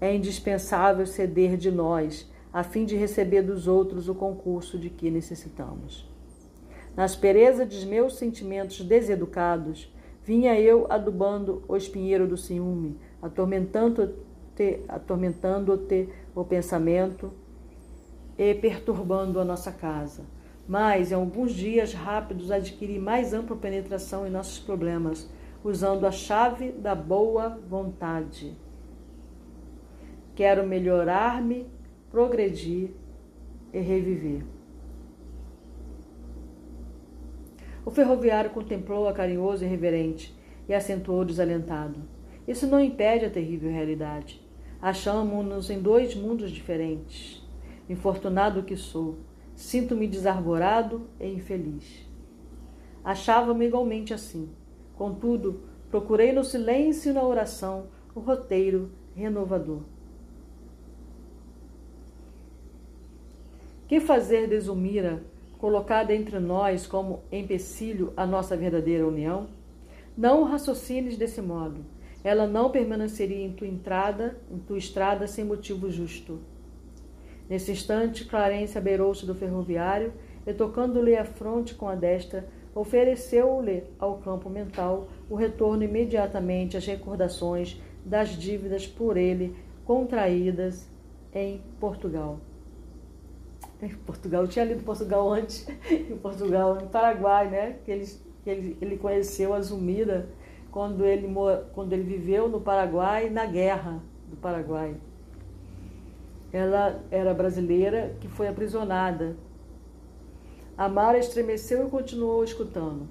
É 0.00 0.14
indispensável 0.14 1.06
ceder 1.06 1.56
de 1.56 1.70
nós, 1.70 2.30
a 2.52 2.62
fim 2.62 2.84
de 2.84 2.96
receber 2.96 3.42
dos 3.42 3.66
outros 3.66 4.08
o 4.08 4.14
concurso 4.14 4.78
de 4.78 4.90
que 4.90 5.10
necessitamos. 5.10 6.08
Na 6.96 7.04
aspereza 7.04 7.66
de 7.66 7.84
meus 7.86 8.16
sentimentos 8.16 8.80
deseducados, 8.80 9.92
vinha 10.24 10.58
eu 10.58 10.86
adubando 10.88 11.62
o 11.68 11.76
espinheiro 11.76 12.26
do 12.26 12.36
ciúme, 12.36 12.98
atormentando, 13.20 14.02
atormentando-te 14.02 14.84
atormentando 14.88 15.86
o 16.34 16.44
pensamento 16.44 17.32
e 18.38 18.54
perturbando 18.54 19.38
a 19.38 19.44
nossa 19.44 19.70
casa. 19.70 20.24
Mas, 20.66 21.12
em 21.12 21.14
alguns 21.14 21.52
dias 21.52 21.92
rápidos, 21.92 22.50
adquiri 22.50 22.98
mais 22.98 23.32
ampla 23.32 23.56
penetração 23.56 24.26
em 24.26 24.30
nossos 24.30 24.58
problemas, 24.58 25.30
usando 25.62 26.06
a 26.06 26.10
chave 26.10 26.72
da 26.72 26.94
boa 26.94 27.60
vontade. 27.68 28.56
Quero 30.36 30.66
melhorar-me, 30.66 31.66
progredir 32.10 32.90
e 33.72 33.80
reviver. 33.80 34.44
O 37.86 37.90
ferroviário 37.90 38.50
contemplou-a 38.50 39.14
carinhoso 39.14 39.64
e 39.64 39.66
reverente 39.66 40.36
e 40.68 40.74
acentuou 40.74 41.24
desalentado. 41.24 42.00
Isso 42.46 42.66
não 42.66 42.78
impede 42.78 43.24
a 43.24 43.30
terrível 43.30 43.70
realidade. 43.70 44.46
Achamos-nos 44.80 45.70
em 45.70 45.80
dois 45.80 46.14
mundos 46.14 46.50
diferentes. 46.50 47.42
Infortunado 47.88 48.62
que 48.62 48.76
sou, 48.76 49.16
sinto-me 49.54 50.06
desarvorado 50.06 51.08
e 51.18 51.28
infeliz. 51.28 52.06
Achava-me 53.02 53.66
igualmente 53.66 54.12
assim. 54.12 54.50
Contudo, 54.96 55.62
procurei 55.90 56.30
no 56.30 56.44
silêncio 56.44 57.10
e 57.10 57.14
na 57.14 57.22
oração 57.22 57.86
o 58.14 58.20
roteiro 58.20 58.92
renovador. 59.14 59.95
Que 63.88 64.00
fazer 64.00 64.48
de 64.48 64.58
Zulmira, 64.58 65.22
colocada 65.58 66.12
entre 66.12 66.40
nós 66.40 66.88
como 66.88 67.20
empecilho 67.30 68.12
à 68.16 68.26
nossa 68.26 68.56
verdadeira 68.56 69.06
união? 69.06 69.46
Não 70.16 70.42
raciocines 70.42 71.16
desse 71.16 71.40
modo. 71.40 71.84
Ela 72.24 72.48
não 72.48 72.72
permaneceria 72.72 73.46
em 73.46 73.52
tua 73.52 73.68
entrada, 73.68 74.36
em 74.50 74.58
tua 74.58 74.76
estrada 74.76 75.28
sem 75.28 75.44
motivo 75.44 75.88
justo. 75.88 76.40
Nesse 77.48 77.70
instante, 77.70 78.24
Clarence 78.24 78.76
abeirou-se 78.76 79.24
do 79.24 79.36
ferroviário 79.36 80.12
e, 80.44 80.52
tocando-lhe 80.52 81.16
a 81.16 81.24
fronte 81.24 81.72
com 81.72 81.88
a 81.88 81.94
destra, 81.94 82.44
ofereceu-lhe 82.74 83.84
ao 84.00 84.18
campo 84.18 84.50
mental 84.50 85.06
o 85.30 85.36
retorno 85.36 85.84
imediatamente 85.84 86.76
às 86.76 86.84
recordações 86.84 87.80
das 88.04 88.30
dívidas 88.30 88.84
por 88.84 89.16
ele 89.16 89.54
contraídas 89.84 90.88
em 91.32 91.62
Portugal. 91.78 92.40
Portugal, 94.06 94.42
eu 94.42 94.48
tinha 94.48 94.64
lido 94.64 94.82
Portugal 94.84 95.30
antes, 95.30 95.66
em 95.90 96.16
Portugal, 96.16 96.78
em 96.80 96.88
Paraguai, 96.88 97.48
né? 97.48 97.76
Que 97.84 97.90
ele, 97.90 98.06
que 98.42 98.50
ele, 98.50 98.78
ele 98.80 98.96
conheceu 98.96 99.54
a 99.54 99.60
Zumira 99.60 100.28
quando 100.70 101.04
ele, 101.04 101.28
quando 101.72 101.92
ele 101.92 102.02
viveu 102.02 102.48
no 102.48 102.60
Paraguai, 102.60 103.30
na 103.30 103.46
guerra 103.46 104.00
do 104.28 104.36
Paraguai. 104.36 104.96
Ela 106.52 107.02
era 107.10 107.34
brasileira 107.34 108.16
que 108.20 108.28
foi 108.28 108.48
aprisionada. 108.48 109.36
A 110.76 110.88
Mara 110.88 111.18
estremeceu 111.18 111.86
e 111.86 111.90
continuou 111.90 112.44
escutando. 112.44 113.08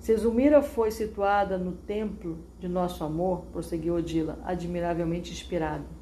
Se 0.00 0.16
Zumira 0.16 0.62
foi 0.62 0.90
situada 0.90 1.56
no 1.56 1.72
templo 1.72 2.38
de 2.58 2.66
nosso 2.66 3.04
amor, 3.04 3.44
prosseguiu 3.52 3.94
Odila, 3.94 4.38
admiravelmente 4.44 5.30
inspirado 5.30 6.01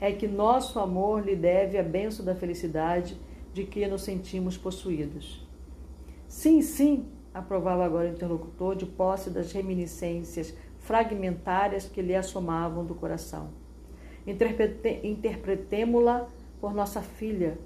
é 0.00 0.12
que 0.12 0.26
nosso 0.26 0.78
amor 0.78 1.24
lhe 1.24 1.36
deve 1.36 1.78
a 1.78 1.82
benção 1.82 2.24
da 2.24 2.34
felicidade 2.34 3.18
de 3.52 3.64
que 3.64 3.86
nos 3.86 4.02
sentimos 4.02 4.56
possuídos. 4.56 5.46
Sim, 6.26 6.62
sim, 6.62 7.06
aprovava 7.32 7.84
agora 7.84 8.08
o 8.08 8.12
interlocutor, 8.12 8.74
de 8.74 8.86
posse 8.86 9.30
das 9.30 9.52
reminiscências 9.52 10.54
fragmentárias 10.78 11.86
que 11.86 12.02
lhe 12.02 12.14
assomavam 12.14 12.84
do 12.84 12.94
coração. 12.94 13.50
Interpretemo-la 14.26 16.26
por 16.60 16.74
nossa 16.74 17.00
filha, 17.00 17.58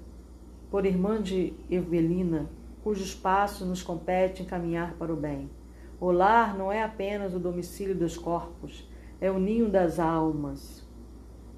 por 0.69 0.85
irmã 0.85 1.21
de 1.21 1.53
Evelina, 1.69 2.49
cujos 2.83 3.15
passos 3.15 3.67
nos 3.67 3.81
compete 3.81 4.43
encaminhar 4.43 4.93
para 4.93 5.11
o 5.11 5.15
bem. 5.15 5.49
O 5.99 6.11
lar 6.11 6.57
não 6.57 6.71
é 6.71 6.83
apenas 6.83 7.33
o 7.33 7.39
domicílio 7.39 7.95
dos 7.95 8.17
corpos, 8.17 8.87
é 9.19 9.29
o 9.29 9.39
ninho 9.39 9.69
das 9.69 9.99
almas 9.99 10.87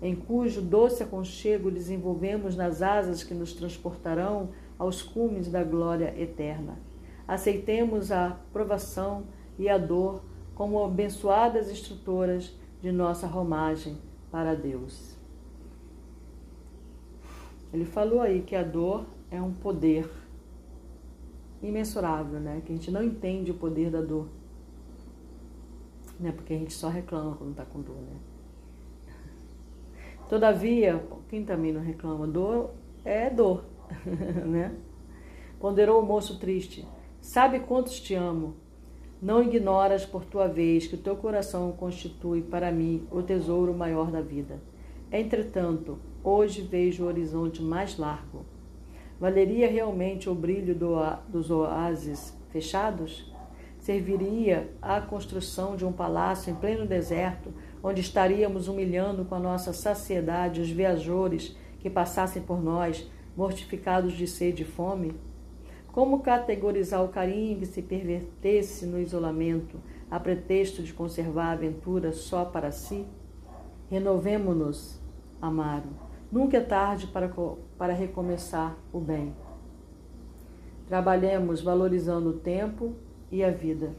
em 0.01 0.15
cujo 0.15 0.61
doce 0.61 1.03
aconchego 1.03 1.69
desenvolvemos 1.69 2.55
nas 2.55 2.81
asas 2.81 3.23
que 3.23 3.33
nos 3.33 3.53
transportarão 3.53 4.49
aos 4.79 5.01
cumes 5.03 5.47
da 5.47 5.63
glória 5.63 6.13
eterna. 6.19 6.79
Aceitemos 7.27 8.11
a 8.11 8.37
provação 8.51 9.25
e 9.59 9.69
a 9.69 9.77
dor 9.77 10.23
como 10.55 10.83
abençoadas 10.83 11.69
instrutoras 11.69 12.51
de 12.81 12.91
nossa 12.91 13.27
romagem 13.27 13.97
para 14.31 14.55
Deus. 14.55 15.15
Ele 17.71 17.85
falou 17.85 18.21
aí 18.21 18.41
que 18.41 18.55
a 18.55 18.63
dor 18.63 19.05
é 19.29 19.41
um 19.41 19.53
poder 19.53 20.09
imensurável, 21.61 22.39
né? 22.39 22.61
Que 22.65 22.73
a 22.73 22.75
gente 22.75 22.91
não 22.91 23.03
entende 23.03 23.51
o 23.51 23.53
poder 23.53 23.91
da 23.91 24.01
dor. 24.01 24.27
Né? 26.19 26.31
Porque 26.31 26.53
a 26.53 26.57
gente 26.57 26.73
só 26.73 26.89
reclama 26.89 27.35
quando 27.35 27.51
está 27.51 27.65
com 27.65 27.81
dor, 27.81 27.95
né? 27.95 28.30
Todavia, 30.31 31.03
quem 31.27 31.43
também 31.43 31.73
não 31.73 31.81
reclama 31.81 32.25
dor 32.25 32.71
é 33.03 33.29
dor, 33.29 33.65
né? 34.47 34.73
Ponderou 35.59 36.01
o 36.01 36.05
moço 36.05 36.39
triste. 36.39 36.87
Sabe 37.19 37.59
quantos 37.59 37.99
te 37.99 38.15
amo. 38.15 38.55
Não 39.21 39.43
ignoras 39.43 40.05
por 40.05 40.23
tua 40.23 40.47
vez 40.47 40.87
que 40.87 40.95
o 40.95 40.97
teu 40.97 41.17
coração 41.17 41.73
constitui 41.73 42.41
para 42.41 42.71
mim 42.71 43.05
o 43.11 43.21
tesouro 43.21 43.73
maior 43.73 44.09
da 44.09 44.21
vida. 44.21 44.61
Entretanto, 45.11 45.99
hoje 46.23 46.61
vejo 46.61 47.03
o 47.03 47.07
horizonte 47.07 47.61
mais 47.61 47.97
largo. 47.97 48.45
Valeria 49.19 49.69
realmente 49.69 50.29
o 50.29 50.33
brilho 50.33 50.73
do, 50.73 50.95
dos 51.27 51.51
oásis 51.51 52.33
fechados? 52.51 53.29
Serviria 53.79 54.71
a 54.81 55.01
construção 55.01 55.75
de 55.75 55.83
um 55.83 55.91
palácio 55.91 56.51
em 56.51 56.55
pleno 56.55 56.85
deserto 56.85 57.53
onde 57.83 58.01
estaríamos 58.01 58.67
humilhando 58.67 59.25
com 59.25 59.35
a 59.35 59.39
nossa 59.39 59.73
saciedade 59.73 60.61
os 60.61 60.69
viajores 60.69 61.55
que 61.79 61.89
passassem 61.89 62.41
por 62.41 62.61
nós, 62.61 63.09
mortificados 63.35 64.13
de 64.13 64.27
sede 64.27 64.63
e 64.63 64.65
fome? 64.65 65.15
Como 65.91 66.21
categorizar 66.21 67.03
o 67.03 67.09
carinho 67.09 67.59
que 67.59 67.65
se 67.65 67.81
pervertesse 67.81 68.85
no 68.85 68.99
isolamento, 68.99 69.77
a 70.09 70.19
pretexto 70.19 70.81
de 70.81 70.93
conservar 70.93 71.47
a 71.47 71.51
aventura 71.51 72.13
só 72.13 72.45
para 72.45 72.71
si? 72.71 73.05
Renovemo-nos, 73.89 75.01
Amaro. 75.41 75.89
Nunca 76.31 76.57
é 76.57 76.61
tarde 76.61 77.07
para, 77.07 77.29
para 77.77 77.93
recomeçar 77.93 78.77
o 78.93 79.01
bem. 79.01 79.35
Trabalhemos 80.87 81.61
valorizando 81.61 82.29
o 82.29 82.39
tempo 82.39 82.93
e 83.29 83.43
a 83.43 83.51
vida. 83.51 83.91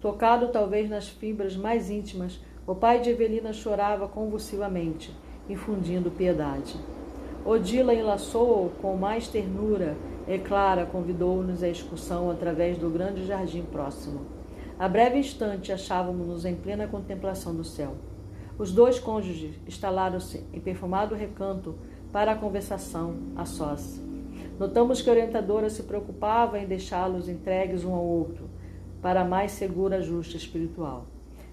Tocado 0.00 0.48
talvez 0.48 0.88
nas 0.88 1.08
fibras 1.08 1.56
mais 1.56 1.90
íntimas, 1.90 2.40
o 2.66 2.74
pai 2.74 3.00
de 3.00 3.10
Evelina 3.10 3.52
chorava 3.52 4.06
convulsivamente, 4.06 5.12
infundindo 5.48 6.10
piedade. 6.10 6.76
Odila 7.44 7.94
enlaçou-o 7.94 8.70
com 8.80 8.96
mais 8.96 9.26
ternura 9.26 9.96
e 10.28 10.38
Clara 10.38 10.86
convidou-nos 10.86 11.62
à 11.62 11.68
excursão 11.68 12.30
através 12.30 12.78
do 12.78 12.90
grande 12.90 13.26
jardim 13.26 13.62
próximo. 13.62 14.20
A 14.78 14.86
breve 14.86 15.18
instante 15.18 15.72
achávamos-nos 15.72 16.44
em 16.44 16.54
plena 16.54 16.86
contemplação 16.86 17.54
do 17.54 17.64
céu. 17.64 17.94
Os 18.56 18.70
dois 18.70 19.00
cônjuges 19.00 19.56
instalaram-se 19.66 20.44
em 20.52 20.60
perfumado 20.60 21.14
recanto 21.14 21.74
para 22.12 22.32
a 22.32 22.36
conversação 22.36 23.14
a 23.34 23.44
sós. 23.44 24.00
Notamos 24.58 25.00
que 25.00 25.08
a 25.08 25.12
orientadora 25.12 25.70
se 25.70 25.82
preocupava 25.84 26.58
em 26.58 26.66
deixá-los 26.66 27.28
entregues 27.28 27.84
um 27.84 27.94
ao 27.94 28.04
outro, 28.04 28.48
para 29.00 29.24
mais 29.24 29.52
seguro 29.52 29.94
ajuste 29.94 30.36
espiritual. 30.36 31.06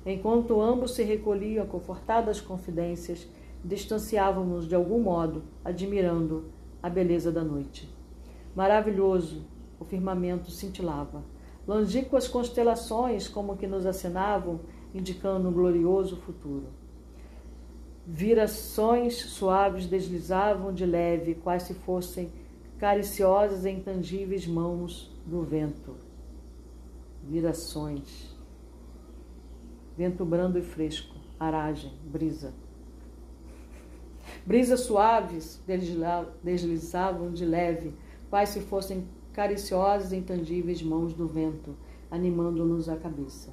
Enquanto 0.06 0.62
ambos 0.62 0.94
se 0.94 1.04
recolhiam 1.04 1.64
a 1.64 1.68
confortadas 1.68 2.40
confidências, 2.40 3.28
distanciávamos 3.64 4.68
de 4.68 4.76
algum 4.76 5.00
modo, 5.00 5.44
admirando 5.64 6.46
a 6.82 6.90
beleza 6.90 7.32
da 7.32 7.44
noite. 7.44 7.90
Maravilhoso, 8.56 9.46
o 9.80 9.86
firmamento 9.86 10.52
cintilava. 10.52 11.24
Longínquas 11.68 12.28
constelações, 12.28 13.28
como 13.28 13.58
que 13.58 13.66
nos 13.66 13.86
assinavam, 13.86 14.60
indicando 14.94 15.50
um 15.50 15.54
glorioso 15.54 16.18
futuro. 16.18 16.68
Virações 18.06 19.16
suaves 19.18 19.88
deslizavam 19.88 20.72
de 20.72 20.86
leve, 20.86 21.34
quais 21.34 21.64
se 21.64 21.74
fossem 21.74 22.32
cariciosas 22.78 23.66
e 23.66 23.72
intangíveis 23.72 24.46
mãos 24.46 25.12
do 25.26 25.42
vento 25.42 26.05
virações, 27.28 28.36
vento 29.98 30.24
brando 30.24 30.60
e 30.60 30.62
fresco, 30.62 31.16
aragem, 31.40 31.92
brisa. 32.06 32.54
Brisas 34.46 34.82
suaves 34.82 35.62
deslizavam 36.44 37.32
de 37.32 37.46
leve, 37.46 37.94
quais 38.30 38.50
se 38.50 38.62
fossem 38.62 39.08
cariciosas 39.34 40.12
e 40.12 40.18
intangíveis 40.18 40.82
mãos 40.82 41.14
do 41.14 41.28
vento, 41.28 41.76
animando-nos 42.12 42.88
a 42.88 42.96
cabeça. 42.96 43.50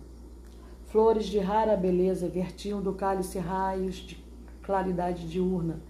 Flores 0.85 1.26
de 1.26 1.38
rara 1.38 1.76
beleza 1.76 2.28
vertiam 2.28 2.82
do 2.82 2.92
cálice 2.92 3.38
raios 3.38 3.96
de 3.96 4.22
claridade 4.62 5.26
diurna, 5.26 5.80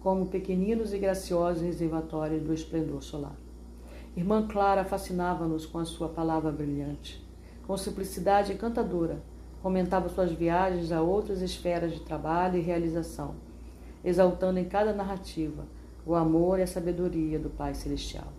como 0.00 0.26
pequeninos 0.26 0.92
e 0.92 0.98
graciosos 0.98 1.62
reservatórios 1.62 2.42
do 2.42 2.52
esplendor 2.52 3.02
solar. 3.02 3.36
Irmã 4.14 4.46
Clara 4.46 4.84
fascinava-nos 4.84 5.64
com 5.64 5.78
a 5.78 5.86
sua 5.86 6.08
palavra 6.08 6.52
brilhante. 6.52 7.21
Com 7.72 7.78
simplicidade 7.78 8.52
encantadora, 8.52 9.22
comentava 9.62 10.06
suas 10.10 10.30
viagens 10.30 10.92
a 10.92 11.00
outras 11.00 11.40
esferas 11.40 11.94
de 11.94 12.00
trabalho 12.00 12.58
e 12.58 12.60
realização, 12.60 13.34
exaltando 14.04 14.58
em 14.58 14.66
cada 14.66 14.92
narrativa 14.92 15.64
o 16.04 16.14
amor 16.14 16.58
e 16.58 16.62
a 16.64 16.66
sabedoria 16.66 17.38
do 17.38 17.48
Pai 17.48 17.74
Celestial. 17.74 18.30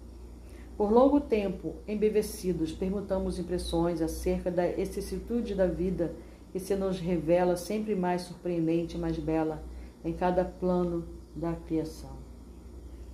Por 0.77 0.91
longo 0.91 1.19
tempo, 1.19 1.73
embevecidos, 1.87 2.73
perguntamos 2.73 3.39
impressões 3.39 4.03
acerca 4.03 4.51
da 4.51 4.67
excessitude 4.67 5.55
da 5.55 5.65
vida 5.65 6.13
que 6.51 6.59
se 6.59 6.75
nos 6.75 6.99
revela 6.99 7.55
sempre 7.55 7.95
mais 7.95 8.21
surpreendente 8.21 8.97
e 8.97 8.99
mais 8.99 9.17
bela 9.17 9.63
em 10.05 10.13
cada 10.13 10.45
plano 10.45 11.07
da 11.35 11.53
criação. 11.53 12.17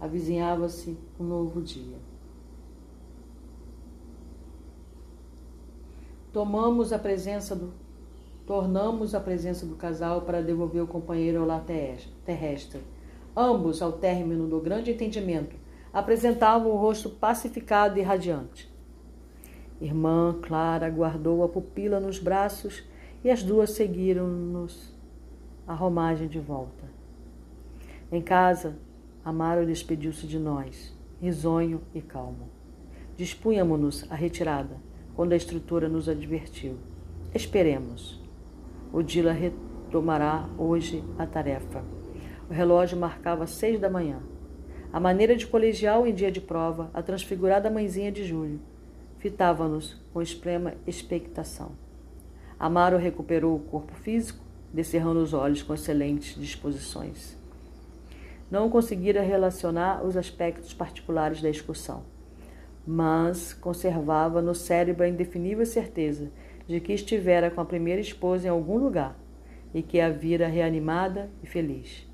Avizinhava-se 0.01 0.97
um 1.17 1.23
novo 1.23 1.62
dia. 1.62 2.08
Tomamos 6.31 6.93
a 6.93 6.99
presença 6.99 7.55
do 7.55 7.73
tornamos 8.45 9.13
a 9.13 9.19
presença 9.19 9.63
do 9.63 9.75
casal 9.75 10.23
para 10.23 10.41
devolver 10.41 10.81
o 10.81 10.87
companheiro 10.87 11.39
ao 11.39 11.45
lar 11.45 11.63
terrestre. 12.25 12.81
Ambos, 13.37 13.79
ao 13.79 13.91
término 13.91 14.47
do 14.47 14.59
grande 14.59 14.89
entendimento, 14.89 15.55
apresentavam 15.93 16.71
o 16.71 16.75
rosto 16.75 17.11
pacificado 17.11 17.99
e 17.99 18.01
radiante. 18.01 18.67
Irmã 19.79 20.35
Clara 20.41 20.89
guardou 20.89 21.43
a 21.43 21.47
pupila 21.47 21.99
nos 21.99 22.17
braços 22.17 22.83
e 23.23 23.29
as 23.29 23.43
duas 23.43 23.69
seguiram-nos 23.69 24.93
a 25.67 25.73
romagem 25.75 26.27
de 26.27 26.39
volta. 26.39 26.85
Em 28.11 28.21
casa, 28.21 28.75
Amaro 29.23 29.63
despediu-se 29.63 30.25
de 30.25 30.39
nós, 30.39 30.91
risonho 31.21 31.81
e 31.93 32.01
calmo. 32.01 32.49
Dispunhamos-nos 33.15 34.11
à 34.11 34.15
retirada, 34.15 34.88
quando 35.19 35.34
a 35.34 35.36
estrutura 35.36 35.89
nos 35.89 36.08
advertiu. 36.08 36.77
Esperemos. 37.36 38.17
Odila 38.93 39.34
retomará 39.34 40.47
hoje 40.58 41.03
a 41.17 41.25
tarefa. 41.25 41.84
O 42.49 42.53
relógio 42.53 42.97
marcava 42.97 43.45
seis 43.45 43.77
da 43.82 43.89
manhã. 43.89 44.21
A 44.93 44.97
maneira 44.97 45.36
de 45.36 45.45
colegial 45.45 46.08
em 46.08 46.13
dia 46.13 46.32
de 46.32 46.39
prova, 46.39 46.89
a 46.93 47.01
transfigurada 47.01 47.69
mãezinha 47.69 48.13
de 48.13 48.23
Júlio, 48.23 48.62
fitava-nos 49.17 49.97
com 50.13 50.21
extrema 50.21 50.75
expectação. 50.88 51.73
Amaro 52.58 52.95
recuperou 52.95 53.58
o 53.58 53.60
corpo 53.60 53.95
físico, 53.95 54.45
descerrando 54.73 55.19
os 55.21 55.34
olhos 55.34 55.62
com 55.62 55.73
excelentes 55.73 56.39
disposições. 56.39 57.38
Não 58.49 58.69
conseguira 58.69 59.21
relacionar 59.21 60.01
os 60.01 60.15
aspectos 60.15 60.73
particulares 60.73 61.41
da 61.41 61.49
excursão, 61.49 62.05
mas 62.85 63.53
conservava 63.53 64.41
no 64.41 64.55
cérebro 64.55 65.03
a 65.03 65.09
indefinível 65.09 65.65
certeza 65.65 66.31
de 66.67 66.79
que 66.79 66.93
estivera 66.93 67.49
com 67.49 67.61
a 67.61 67.65
primeira 67.65 68.01
esposa 68.01 68.47
em 68.47 68.49
algum 68.49 68.77
lugar 68.77 69.17
e 69.73 69.81
que 69.81 69.99
a 69.99 70.09
vira 70.09 70.47
reanimada 70.47 71.29
e 71.43 71.47
feliz. 71.47 72.07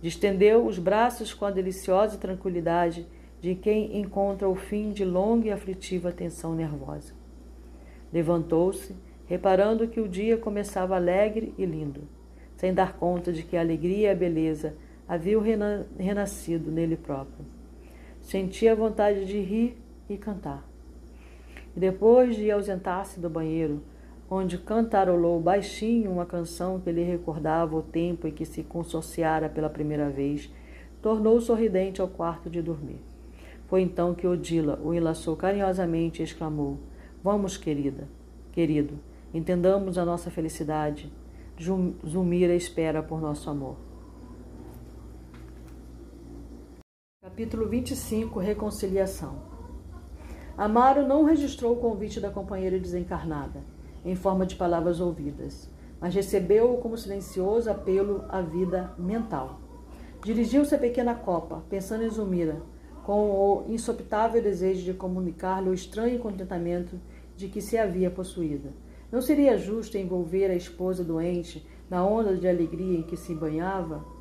Distendeu 0.00 0.66
os 0.66 0.78
braços 0.78 1.32
com 1.32 1.44
a 1.44 1.50
deliciosa 1.50 2.18
tranquilidade 2.18 3.06
de 3.40 3.54
quem 3.54 3.98
encontra 3.98 4.48
o 4.48 4.54
fim 4.54 4.92
de 4.92 5.04
longa 5.04 5.48
e 5.48 5.50
aflitiva 5.52 6.12
tensão 6.12 6.54
nervosa. 6.54 7.12
Levantou-se, 8.12 8.94
reparando 9.26 9.88
que 9.88 10.00
o 10.00 10.08
dia 10.08 10.36
começava 10.36 10.96
alegre 10.96 11.54
e 11.58 11.64
lindo, 11.64 12.02
sem 12.56 12.72
dar 12.72 12.94
conta 12.94 13.32
de 13.32 13.42
que 13.42 13.56
a 13.56 13.60
alegria 13.60 14.08
e 14.08 14.10
a 14.10 14.14
beleza 14.14 14.74
haviam 15.08 15.40
rena 15.40 15.86
renascido 15.98 16.70
nele 16.70 16.96
próprio. 16.96 17.55
Sentia 18.26 18.74
vontade 18.74 19.24
de 19.24 19.38
rir 19.38 19.78
e 20.10 20.16
cantar. 20.16 20.68
E 21.76 21.78
depois 21.78 22.34
de 22.34 22.50
ausentar-se 22.50 23.20
do 23.20 23.30
banheiro, 23.30 23.80
onde 24.28 24.58
cantarolou 24.58 25.40
baixinho 25.40 26.10
uma 26.10 26.26
canção 26.26 26.80
que 26.80 26.90
lhe 26.90 27.04
recordava 27.04 27.76
o 27.76 27.82
tempo 27.82 28.26
em 28.26 28.32
que 28.32 28.44
se 28.44 28.64
consorciara 28.64 29.48
pela 29.48 29.70
primeira 29.70 30.10
vez, 30.10 30.52
tornou 31.00 31.40
sorridente 31.40 32.00
ao 32.00 32.08
quarto 32.08 32.50
de 32.50 32.60
dormir. 32.60 32.98
Foi 33.68 33.80
então 33.80 34.12
que 34.12 34.26
Odila 34.26 34.80
o 34.82 34.92
enlaçou 34.92 35.36
carinhosamente 35.36 36.20
e 36.20 36.24
exclamou: 36.24 36.80
Vamos, 37.22 37.56
querida, 37.56 38.08
querido, 38.50 38.98
entendamos 39.32 39.96
a 39.96 40.04
nossa 40.04 40.32
felicidade. 40.32 41.12
Zumira 42.04 42.56
espera 42.56 43.04
por 43.04 43.20
nosso 43.20 43.48
amor. 43.48 43.85
Capítulo 47.26 47.68
25 47.68 48.38
Reconciliação 48.38 49.42
Amaro 50.56 51.04
não 51.04 51.24
registrou 51.24 51.72
o 51.72 51.80
convite 51.80 52.20
da 52.20 52.30
companheira 52.30 52.78
desencarnada 52.78 53.64
em 54.04 54.14
forma 54.14 54.46
de 54.46 54.54
palavras 54.54 55.00
ouvidas, 55.00 55.68
mas 56.00 56.14
recebeu-o 56.14 56.78
como 56.78 56.96
silencioso 56.96 57.68
apelo 57.68 58.24
à 58.28 58.40
vida 58.40 58.94
mental. 58.96 59.58
Dirigiu-se 60.22 60.72
à 60.76 60.78
pequena 60.78 61.16
copa, 61.16 61.64
pensando 61.68 62.04
em 62.04 62.10
Zulmira, 62.10 62.62
com 63.02 63.28
o 63.28 63.64
insopitável 63.66 64.40
desejo 64.40 64.84
de 64.84 64.94
comunicar-lhe 64.94 65.68
o 65.68 65.74
estranho 65.74 66.20
contentamento 66.20 66.96
de 67.36 67.48
que 67.48 67.60
se 67.60 67.76
havia 67.76 68.08
possuída. 68.08 68.72
Não 69.10 69.20
seria 69.20 69.58
justo 69.58 69.98
envolver 69.98 70.48
a 70.48 70.54
esposa 70.54 71.02
doente 71.02 71.66
na 71.90 72.06
onda 72.06 72.36
de 72.36 72.46
alegria 72.46 72.96
em 72.96 73.02
que 73.02 73.16
se 73.16 73.34
banhava? 73.34 74.14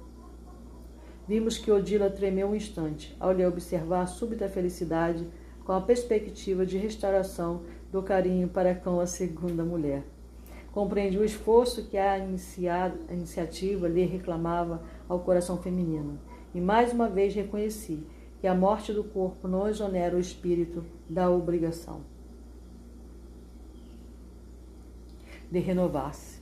Vimos 1.28 1.58
que 1.58 1.72
Odila 1.72 2.10
tremeu 2.10 2.50
um 2.50 2.56
instante 2.56 3.16
ao 3.20 3.32
lhe 3.32 3.46
observar 3.46 4.02
a 4.02 4.08
súbita 4.08 4.48
felicidade 4.48 5.28
com 5.66 5.72
a 5.72 5.82
perspectiva 5.82 6.66
de 6.66 6.78
restauração 6.78 7.64
do 7.92 8.04
carinho 8.04 8.48
para 8.48 8.76
com 8.76 9.00
a 9.00 9.08
segunda 9.08 9.64
mulher. 9.64 10.04
Compreendi 10.72 11.18
o 11.18 11.26
esforço 11.26 11.86
que 11.86 11.98
a, 11.98 12.14
a 12.14 13.14
iniciativa 13.14 13.88
lhe 13.88 14.06
reclamava 14.06 14.84
ao 15.10 15.20
coração 15.20 15.58
feminino 15.58 16.20
e 16.54 16.62
mais 16.62 16.94
uma 16.94 17.10
vez 17.10 17.34
reconheci 17.34 18.04
que 18.40 18.48
a 18.48 18.54
morte 18.54 18.94
do 18.94 19.04
corpo 19.04 19.48
não 19.48 19.68
exonera 19.68 20.16
o 20.16 20.20
espírito 20.20 20.84
da 21.10 21.30
obrigação 21.30 22.02
de 25.50 25.60
renovar-se. 25.60 26.40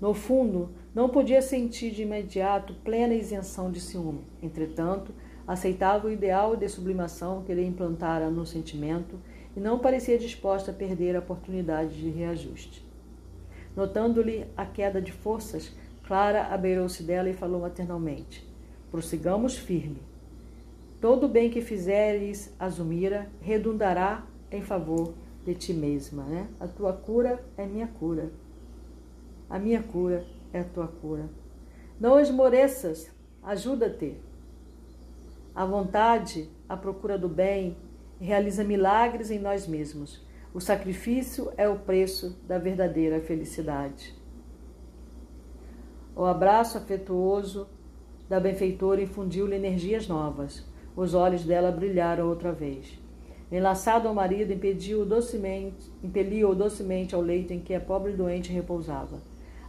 No 0.00 0.14
fundo, 0.14 0.70
não 0.94 1.08
podia 1.08 1.40
sentir 1.40 1.90
de 1.90 2.02
imediato 2.02 2.74
plena 2.84 3.14
isenção 3.14 3.70
de 3.70 3.80
ciúme. 3.80 4.24
Entretanto, 4.42 5.12
aceitava 5.46 6.06
o 6.06 6.10
ideal 6.10 6.54
de 6.54 6.68
sublimação 6.68 7.42
que 7.42 7.50
ele 7.50 7.64
implantara 7.64 8.28
no 8.30 8.44
sentimento 8.44 9.18
e 9.56 9.60
não 9.60 9.78
parecia 9.78 10.18
disposta 10.18 10.70
a 10.70 10.74
perder 10.74 11.16
a 11.16 11.20
oportunidade 11.20 11.98
de 11.98 12.10
reajuste. 12.10 12.84
Notando-lhe 13.74 14.46
a 14.56 14.66
queda 14.66 15.00
de 15.00 15.12
forças, 15.12 15.72
Clara 16.04 16.48
abeirou-se 16.48 17.02
dela 17.02 17.30
e 17.30 17.34
falou 17.34 17.62
maternalmente: 17.62 18.46
Prossigamos 18.90 19.56
firme. 19.56 20.02
Todo 21.00 21.24
o 21.24 21.28
bem 21.28 21.50
que 21.50 21.62
fizeres 21.62 22.54
a 22.58 22.68
Zumira 22.68 23.30
redundará 23.40 24.26
em 24.50 24.60
favor 24.60 25.14
de 25.44 25.54
ti 25.54 25.72
mesma. 25.72 26.22
Né? 26.24 26.48
A 26.60 26.68
tua 26.68 26.92
cura 26.92 27.42
é 27.56 27.64
minha 27.64 27.86
cura. 27.86 28.30
A 29.48 29.58
minha 29.58 29.82
cura 29.82 30.24
é 30.52 30.60
a 30.60 30.64
tua 30.64 30.88
cura. 30.88 31.28
Não 31.98 32.18
esmoreças, 32.20 33.10
ajuda-te. 33.42 34.16
A 35.54 35.64
vontade, 35.64 36.48
a 36.68 36.76
procura 36.76 37.18
do 37.18 37.28
bem, 37.28 37.76
realiza 38.20 38.64
milagres 38.64 39.30
em 39.30 39.38
nós 39.38 39.66
mesmos. 39.66 40.24
O 40.54 40.60
sacrifício 40.60 41.52
é 41.56 41.68
o 41.68 41.78
preço 41.78 42.36
da 42.46 42.58
verdadeira 42.58 43.20
felicidade. 43.20 44.14
O 46.14 46.24
abraço 46.24 46.76
afetuoso 46.76 47.66
da 48.28 48.38
benfeitora 48.38 49.00
infundiu-lhe 49.00 49.56
energias 49.56 50.06
novas. 50.06 50.64
Os 50.94 51.14
olhos 51.14 51.44
dela 51.44 51.70
brilharam 51.70 52.28
outra 52.28 52.52
vez. 52.52 52.98
Enlaçado 53.50 54.08
ao 54.08 54.14
marido, 54.14 54.52
impediu 54.52 55.04
docemente, 55.04 55.90
impeliu-o 56.02 56.54
docemente 56.54 57.14
ao 57.14 57.20
leito 57.20 57.52
em 57.52 57.60
que 57.60 57.74
a 57.74 57.80
pobre 57.80 58.12
doente 58.12 58.52
repousava. 58.52 59.20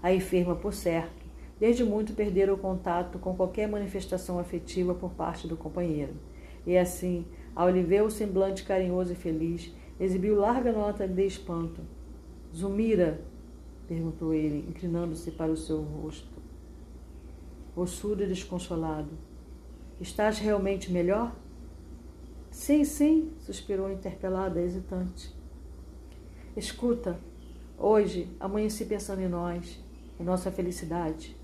A 0.03 0.13
enferma, 0.13 0.53
por 0.53 0.73
certo, 0.73 1.25
desde 1.57 1.81
muito 1.81 2.11
perdera 2.11 2.53
o 2.53 2.57
contato 2.57 3.17
com 3.17 3.33
qualquer 3.37 3.69
manifestação 3.69 4.37
afetiva 4.37 4.93
por 4.93 5.11
parte 5.11 5.47
do 5.47 5.55
companheiro. 5.55 6.13
E 6.67 6.77
assim, 6.77 7.25
ao 7.55 7.69
lhe 7.69 7.81
ver 7.81 8.03
o 8.03 8.11
semblante 8.11 8.65
carinhoso 8.65 9.13
e 9.13 9.15
feliz, 9.15 9.73
exibiu 9.97 10.35
larga 10.35 10.73
nota 10.73 11.07
de 11.07 11.25
espanto. 11.25 11.79
Zumira? 12.53 13.21
perguntou 13.87 14.33
ele, 14.33 14.67
inclinando-se 14.69 15.31
para 15.31 15.53
o 15.53 15.57
seu 15.57 15.81
rosto. 15.81 16.41
Ossudo 17.73 18.23
e 18.23 18.27
desconsolado. 18.27 19.11
Estás 20.01 20.37
realmente 20.37 20.91
melhor? 20.91 21.33
Sim, 22.51 22.83
sim, 22.83 23.31
suspirou 23.39 23.89
interpelada, 23.89 24.61
hesitante. 24.61 25.33
Escuta, 26.57 27.17
Hoje, 27.77 28.29
amanheci 28.39 28.85
pensando 28.85 29.21
em 29.21 29.27
nós, 29.27 29.82
em 30.23 30.25
nossa 30.25 30.49
felicidade. 30.49 31.35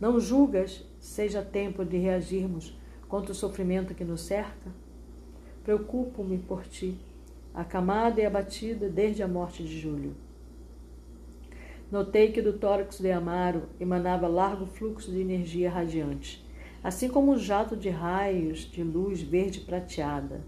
Não 0.00 0.20
julgas 0.20 0.84
seja 1.00 1.42
tempo 1.42 1.84
de 1.84 1.98
reagirmos 1.98 2.78
contra 3.08 3.32
o 3.32 3.34
sofrimento 3.34 3.92
que 3.92 4.04
nos 4.04 4.20
cerca? 4.20 4.70
Preocupo-me 5.64 6.38
por 6.38 6.64
ti, 6.64 6.96
acamada 7.52 8.20
e 8.20 8.24
abatida 8.24 8.88
desde 8.88 9.24
a 9.24 9.28
morte 9.28 9.64
de 9.64 9.80
Júlio. 9.80 10.14
Notei 11.90 12.30
que 12.30 12.40
do 12.40 12.52
tórax 12.52 13.00
de 13.00 13.10
Amaro 13.10 13.64
emanava 13.80 14.28
largo 14.28 14.66
fluxo 14.66 15.10
de 15.10 15.20
energia 15.20 15.68
radiante, 15.68 16.46
assim 16.84 17.08
como 17.08 17.32
um 17.32 17.38
jato 17.38 17.76
de 17.76 17.88
raios 17.88 18.60
de 18.60 18.84
luz 18.84 19.20
verde 19.20 19.60
prateada, 19.60 20.40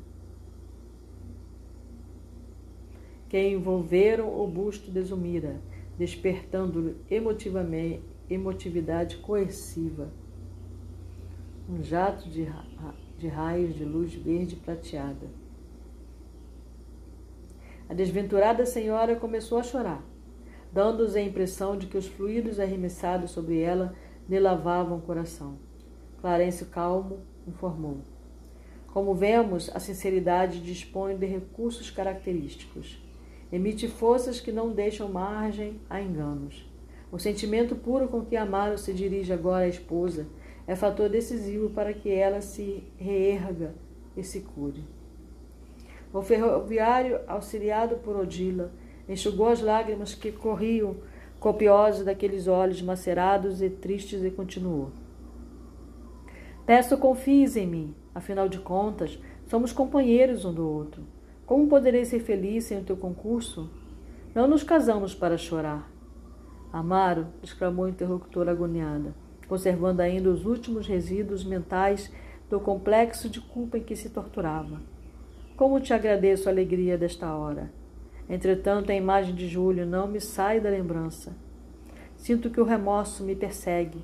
que 3.29 3.41
envolveram 3.49 4.29
o 4.41 4.47
busto 4.47 4.91
de 4.91 5.03
Zumira, 5.03 5.61
despertando-lhe 6.01 6.97
emotivamente 7.11 8.03
emotividade 8.31 9.19
coerciva. 9.19 10.11
Um 11.69 11.83
jato 11.83 12.27
de, 12.31 12.51
de 13.19 13.29
raios 13.29 13.75
de 13.75 13.85
luz 13.85 14.15
verde 14.15 14.57
prateada. 14.57 15.29
A 17.87 17.93
desventurada 17.93 18.65
senhora 18.65 19.15
começou 19.15 19.59
a 19.59 19.63
chorar, 19.63 20.03
dando-os 20.73 21.15
a 21.15 21.21
impressão 21.21 21.77
de 21.77 21.87
que 21.87 21.99
os 21.99 22.07
fluidos 22.07 22.59
arremessados 22.59 23.33
sobre 23.33 23.61
ela 23.61 23.95
lhe 24.27 24.41
lavavam 24.41 24.97
o 24.97 25.03
coração. 25.03 25.59
Clarence 26.19 26.65
calmo 26.65 27.19
informou. 27.47 27.99
Como 28.87 29.15
vemos, 29.15 29.71
a 29.75 29.79
sinceridade 29.79 30.63
dispõe 30.63 31.15
de 31.19 31.27
recursos 31.27 31.91
característicos. 31.91 33.10
Emite 33.53 33.89
forças 33.89 34.41
que 34.41 34.53
não 34.53 34.71
deixam 34.71 35.09
margem 35.09 35.81
a 35.89 36.01
enganos. 36.01 36.69
O 37.11 37.19
sentimento 37.19 37.75
puro 37.75 38.07
com 38.07 38.25
que 38.25 38.37
Amaro 38.37 38.79
se 38.79 38.93
dirige 38.93 39.33
agora 39.33 39.65
à 39.65 39.69
esposa 39.69 40.27
é 40.67 40.77
fator 40.77 41.09
decisivo 41.09 41.71
para 41.71 41.93
que 41.93 42.09
ela 42.09 42.41
se 42.41 42.85
reerga 42.97 43.75
e 44.17 44.23
se 44.23 44.41
cure. 44.41 44.85
O 46.13 46.23
ferroviário, 46.23 47.21
auxiliado 47.27 47.97
por 47.97 48.17
Odila, 48.17 48.71
enxugou 49.09 49.49
as 49.49 49.61
lágrimas 49.61 50.15
que 50.15 50.31
corriam 50.31 50.97
copiosas 51.41 52.05
daqueles 52.05 52.47
olhos 52.47 52.81
macerados 52.83 53.61
e 53.61 53.69
tristes 53.69 54.23
e 54.23 54.31
continuou. 54.31 54.91
Peço 56.65 56.97
confies 56.99 57.57
em 57.57 57.67
mim, 57.67 57.95
afinal 58.15 58.49
de 58.49 58.59
contas, 58.59 59.19
somos 59.49 59.73
companheiros 59.73 60.45
um 60.45 60.53
do 60.53 60.69
outro. 60.69 61.03
Como 61.51 61.67
poderei 61.67 62.05
ser 62.05 62.21
feliz 62.21 62.67
sem 62.67 62.79
o 62.79 62.85
teu 62.85 62.97
concurso? 62.97 63.69
Não 64.33 64.47
nos 64.47 64.63
casamos 64.63 65.17
para 65.17 65.37
chorar. 65.37 65.91
Amaro, 66.73 67.27
exclamou 67.43 67.87
o 67.87 67.89
interlocutor 67.89 68.49
agoniada, 68.49 69.17
conservando 69.49 70.01
ainda 70.01 70.31
os 70.31 70.47
últimos 70.47 70.87
resíduos 70.87 71.45
mentais 71.45 72.09
do 72.49 72.61
complexo 72.61 73.29
de 73.29 73.41
culpa 73.41 73.79
em 73.79 73.83
que 73.83 73.97
se 73.97 74.11
torturava. 74.11 74.81
Como 75.57 75.81
te 75.81 75.93
agradeço 75.93 76.49
a 76.49 76.53
alegria 76.53 76.97
desta 76.97 77.35
hora. 77.35 77.73
Entretanto, 78.29 78.93
a 78.93 78.95
imagem 78.95 79.35
de 79.35 79.49
Júlio 79.49 79.85
não 79.85 80.07
me 80.07 80.21
sai 80.21 80.61
da 80.61 80.71
lembrança. 80.71 81.35
Sinto 82.17 82.49
que 82.49 82.61
o 82.61 82.65
remorso 82.65 83.25
me 83.25 83.35
persegue. 83.35 84.01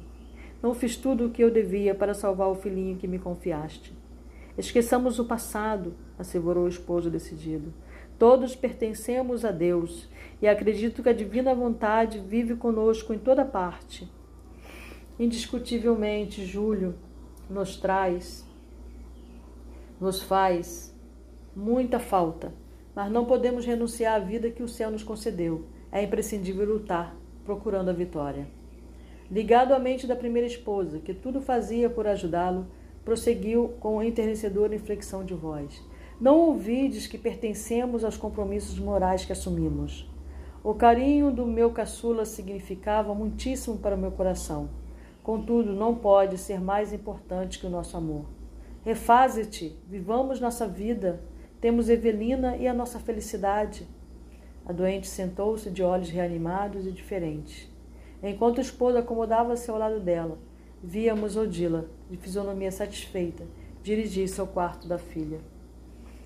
Não 0.61 0.75
fiz 0.75 0.97
tudo 0.97 1.27
o 1.27 1.31
que 1.31 1.45
eu 1.45 1.51
devia 1.53 1.95
para 1.95 2.13
salvar 2.13 2.49
o 2.49 2.57
filhinho 2.57 2.97
que 2.97 3.07
me 3.07 3.21
confiaste. 3.21 3.96
Esqueçamos 4.59 5.19
o 5.19 5.25
passado, 5.25 5.95
assegurou 6.19 6.65
o 6.65 6.69
esposo 6.69 7.11
decidido. 7.11 7.73
Todos 8.19 8.57
pertencemos 8.57 9.45
a 9.45 9.51
Deus 9.51 10.09
e 10.41 10.49
acredito 10.49 11.03
que 11.03 11.09
a 11.11 11.13
divina 11.13 11.55
vontade 11.55 12.19
vive 12.19 12.57
conosco 12.57 13.13
em 13.13 13.19
toda 13.19 13.45
parte. 13.45 14.11
Indiscutivelmente, 15.19 16.45
Júlio 16.47 16.95
nos 17.49 17.77
traz, 17.77 18.47
nos 20.01 20.23
faz 20.23 20.95
muita 21.55 21.99
falta, 21.99 22.53
mas 22.95 23.11
não 23.11 23.27
podemos 23.27 23.67
renunciar 23.67 24.15
à 24.15 24.19
vida 24.19 24.51
que 24.51 24.63
o 24.63 24.69
céu 24.69 24.91
nos 24.91 25.03
concedeu. 25.03 25.67
É 25.93 26.03
imprescindível 26.03 26.67
lutar, 26.67 27.15
procurando 27.45 27.91
a 27.91 27.93
vitória. 27.93 28.49
Ligado 29.31 29.73
à 29.73 29.79
mente 29.79 30.07
da 30.07 30.17
primeira 30.17 30.47
esposa, 30.47 30.99
que 30.99 31.13
tudo 31.13 31.41
fazia 31.41 31.91
por 31.91 32.07
ajudá-lo, 32.07 32.67
prosseguiu 33.07 33.69
com 33.79 34.03
enternecedora 34.03 34.75
inflexão 34.75 35.25
de 35.25 35.33
voz. 35.33 35.81
Não 36.21 36.41
ouvides 36.41 37.07
que 37.07 37.17
pertencemos 37.17 38.03
aos 38.03 38.17
compromissos 38.17 38.81
morais 38.81 39.25
que 39.25 39.31
assumimos. 39.31 40.11
O 40.65 40.75
carinho 40.75 41.31
do 41.31 41.47
meu 41.47 41.71
caçula 41.71 42.25
significava 42.25 43.15
muitíssimo 43.15 43.79
para 43.79 43.95
o 43.95 43.99
meu 43.99 44.11
coração. 44.11 44.69
Contudo, 45.23 45.73
não 45.73 45.95
pode 45.95 46.37
ser 46.37 46.61
mais 46.61 46.93
importante 46.93 47.61
que 47.61 47.67
o 47.67 47.71
nosso 47.71 47.97
amor. 47.97 48.25
Refaze-te, 48.85 49.79
vivamos 49.89 50.41
nossa 50.41 50.67
vida, 50.67 51.23
temos 51.61 51.89
Evelina 51.89 52.57
e 52.57 52.67
a 52.67 52.75
nossa 52.75 52.99
felicidade. 52.99 53.87
A 54.67 54.73
doente 54.73 55.07
sentou-se 55.07 55.71
de 55.71 55.81
olhos 55.81 56.11
reanimados 56.11 56.85
e 56.89 56.91
diferentes. 56.91 57.71
Enquanto 58.21 58.59
o 58.59 58.63
esposo 58.63 58.99
acomodava-se 58.99 59.71
ao 59.71 59.79
lado 59.79 60.01
dela, 60.01 60.39
víamos 60.83 61.37
Odila, 61.37 61.89
de 62.11 62.17
fisionomia 62.17 62.71
satisfeita, 62.71 63.47
dirigir-se 63.83 64.41
ao 64.41 64.47
quarto 64.47 64.87
da 64.89 64.99
filha. 64.99 65.41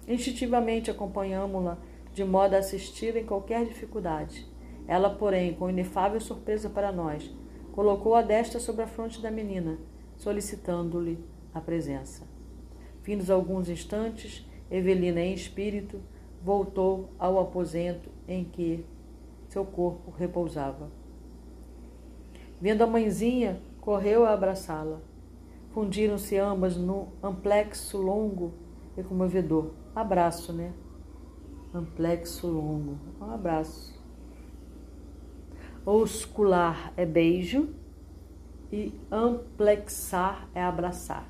Instintivamente 0.07 0.91
acompanhamos-la 0.91 1.78
de 2.12 2.24
modo 2.24 2.55
a 2.55 2.59
assistir 2.59 3.16
em 3.16 3.24
qualquer 3.24 3.64
dificuldade. 3.64 4.47
Ela, 4.87 5.11
porém, 5.11 5.55
com 5.55 5.70
inefável 5.70 6.20
surpresa 6.20 6.68
para 6.68 6.91
nós, 6.91 7.31
colocou 7.72 8.14
a 8.14 8.22
destra 8.22 8.59
sobre 8.59 8.83
a 8.83 8.87
fronte 8.87 9.20
da 9.20 9.31
menina, 9.31 9.78
solicitando-lhe 10.16 11.18
a 11.55 11.61
presença. 11.61 12.26
Findos 13.03 13.31
alguns 13.31 13.68
instantes, 13.68 14.45
Evelina, 14.70 15.20
em 15.20 15.33
espírito, 15.33 16.01
voltou 16.43 17.11
ao 17.18 17.39
aposento 17.39 18.11
em 18.26 18.45
que 18.45 18.85
seu 19.49 19.64
corpo 19.64 20.11
repousava. 20.11 20.91
Vendo 22.61 22.83
a 22.83 22.87
mãezinha, 22.87 23.61
correu 23.81 24.24
a 24.24 24.33
abraçá-la. 24.33 25.01
Fundiram-se 25.73 26.37
ambas 26.37 26.77
no 26.77 27.09
amplexo 27.23 27.99
longo 27.99 28.55
e 28.97 29.03
comovedor. 29.03 29.71
Abraço, 29.95 30.53
né? 30.53 30.73
amplexo 31.75 32.49
longo. 32.49 32.99
Um 33.21 33.31
abraço. 33.31 33.99
Oscular 35.85 36.93
é 36.97 37.07
beijo 37.07 37.71
e 38.73 38.93
amplexar 39.11 40.49
é 40.55 40.62
abraçar. 40.62 41.27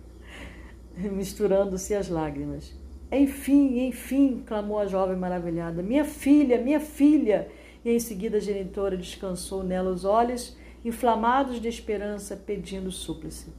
Misturando-se 0.96 1.94
as 1.94 2.08
lágrimas. 2.08 2.74
Enfim, 3.10 3.86
enfim, 3.86 4.42
clamou 4.46 4.78
a 4.78 4.86
jovem 4.86 5.16
maravilhada. 5.16 5.82
Minha 5.82 6.04
filha, 6.04 6.60
minha 6.60 6.80
filha! 6.80 7.48
E 7.84 7.90
em 7.90 7.98
seguida 7.98 8.38
a 8.38 8.40
genitora 8.40 8.96
descansou 8.96 9.62
nela 9.62 9.90
os 9.90 10.04
olhos, 10.04 10.56
inflamados 10.84 11.60
de 11.60 11.68
esperança, 11.68 12.36
pedindo 12.36 12.90
súplice. 12.92 13.52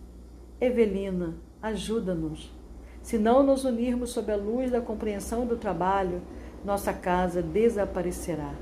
Evelina, 0.61 1.35
ajuda-nos. 1.59 2.53
Se 3.01 3.17
não 3.17 3.41
nos 3.41 3.65
unirmos 3.65 4.11
sob 4.11 4.31
a 4.31 4.35
luz 4.35 4.69
da 4.69 4.79
compreensão 4.79 5.45
do 5.45 5.57
trabalho, 5.57 6.21
nossa 6.63 6.93
casa 6.93 7.41
desaparecerá. 7.41 8.53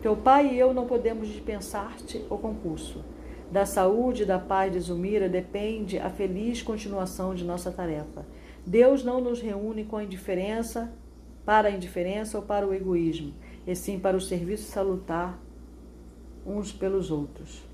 Teu 0.00 0.16
pai 0.16 0.54
e 0.54 0.58
eu 0.58 0.72
não 0.72 0.86
podemos 0.86 1.28
dispensar-te 1.28 2.24
o 2.30 2.38
concurso. 2.38 3.04
Da 3.50 3.66
saúde 3.66 4.22
e 4.22 4.26
da 4.26 4.38
paz 4.38 4.72
de 4.72 4.80
Zumira 4.80 5.28
depende 5.28 5.98
a 5.98 6.08
feliz 6.08 6.62
continuação 6.62 7.34
de 7.34 7.44
nossa 7.44 7.70
tarefa. 7.70 8.26
Deus 8.66 9.04
não 9.04 9.20
nos 9.20 9.40
reúne 9.40 9.84
com 9.84 9.96
a 9.96 10.04
indiferença, 10.04 10.92
para 11.44 11.68
a 11.68 11.70
indiferença 11.70 12.38
ou 12.38 12.44
para 12.44 12.66
o 12.66 12.74
egoísmo, 12.74 13.32
e 13.66 13.74
sim 13.74 13.98
para 13.98 14.16
o 14.16 14.20
serviço 14.20 14.70
salutar 14.70 15.38
uns 16.44 16.72
pelos 16.72 17.10
outros. 17.10 17.67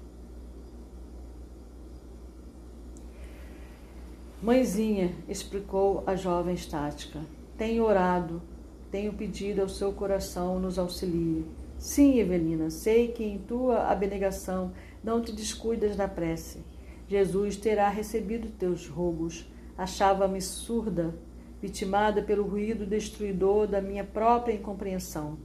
Mãezinha, 4.44 5.10
explicou 5.26 6.04
a 6.06 6.16
jovem 6.16 6.54
estática, 6.54 7.18
tenho 7.56 7.82
orado, 7.82 8.42
tenho 8.90 9.14
pedido 9.14 9.62
ao 9.62 9.70
seu 9.70 9.90
coração 9.90 10.60
nos 10.60 10.78
auxilie. 10.78 11.46
Sim, 11.78 12.18
Evelina, 12.18 12.68
sei 12.68 13.08
que 13.08 13.24
em 13.24 13.38
tua 13.38 13.90
abnegação 13.90 14.72
não 15.02 15.22
te 15.22 15.32
descuidas 15.32 15.96
da 15.96 16.06
prece. 16.06 16.62
Jesus 17.08 17.56
terá 17.56 17.88
recebido 17.88 18.50
teus 18.50 18.86
rogos. 18.86 19.50
Achava-me 19.78 20.42
surda, 20.42 21.14
vitimada 21.62 22.22
pelo 22.22 22.44
ruído 22.44 22.84
destruidor 22.84 23.66
da 23.66 23.80
minha 23.80 24.04
própria 24.04 24.52
incompreensão. 24.52 25.38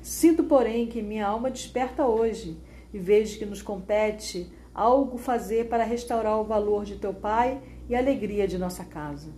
Sinto, 0.00 0.44
porém, 0.44 0.86
que 0.86 1.02
minha 1.02 1.26
alma 1.26 1.50
desperta 1.50 2.06
hoje 2.06 2.56
e 2.92 3.00
vejo 3.00 3.36
que 3.36 3.46
nos 3.46 3.60
compete 3.60 4.48
algo 4.72 5.18
fazer 5.18 5.68
para 5.68 5.82
restaurar 5.82 6.40
o 6.40 6.44
valor 6.44 6.84
de 6.84 6.96
teu 6.96 7.12
Pai 7.12 7.60
e 7.88 7.94
alegria 7.94 8.46
de 8.48 8.58
nossa 8.58 8.84
casa. 8.84 9.30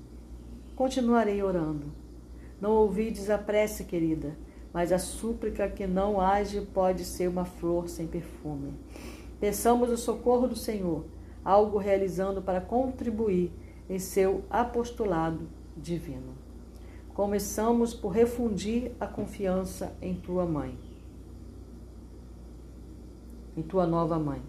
Continuarei 0.75 1.43
orando. 1.43 1.87
Não 2.61 2.73
ouvides 2.73 3.29
a 3.31 3.39
prece, 3.39 3.85
querida, 3.85 4.37
mas 4.73 4.93
a 4.93 4.99
súplica 4.99 5.69
que 5.69 5.87
não 5.87 6.21
age 6.21 6.61
pode 6.61 7.05
ser 7.05 7.29
uma 7.29 7.45
flor 7.45 7.89
sem 7.89 8.07
perfume. 8.07 8.75
Peçamos 9.41 9.91
o 9.91 9.97
socorro 9.97 10.47
do 10.47 10.57
Senhor, 10.57 11.05
algo 11.45 11.79
realizando 11.79 12.41
para 12.41 12.61
contribuir 12.61 13.53
em 13.89 13.99
seu 13.99 14.45
apostolado 14.51 15.49
divino. 15.77 16.35
Começamos 17.15 17.95
por 17.95 18.11
refundir 18.11 18.93
a 19.01 19.07
confiança 19.07 19.97
em 20.03 20.15
tua 20.15 20.45
mãe, 20.45 20.79
em 23.57 23.63
tua 23.63 23.87
nova 23.87 24.19
mãe. 24.19 24.43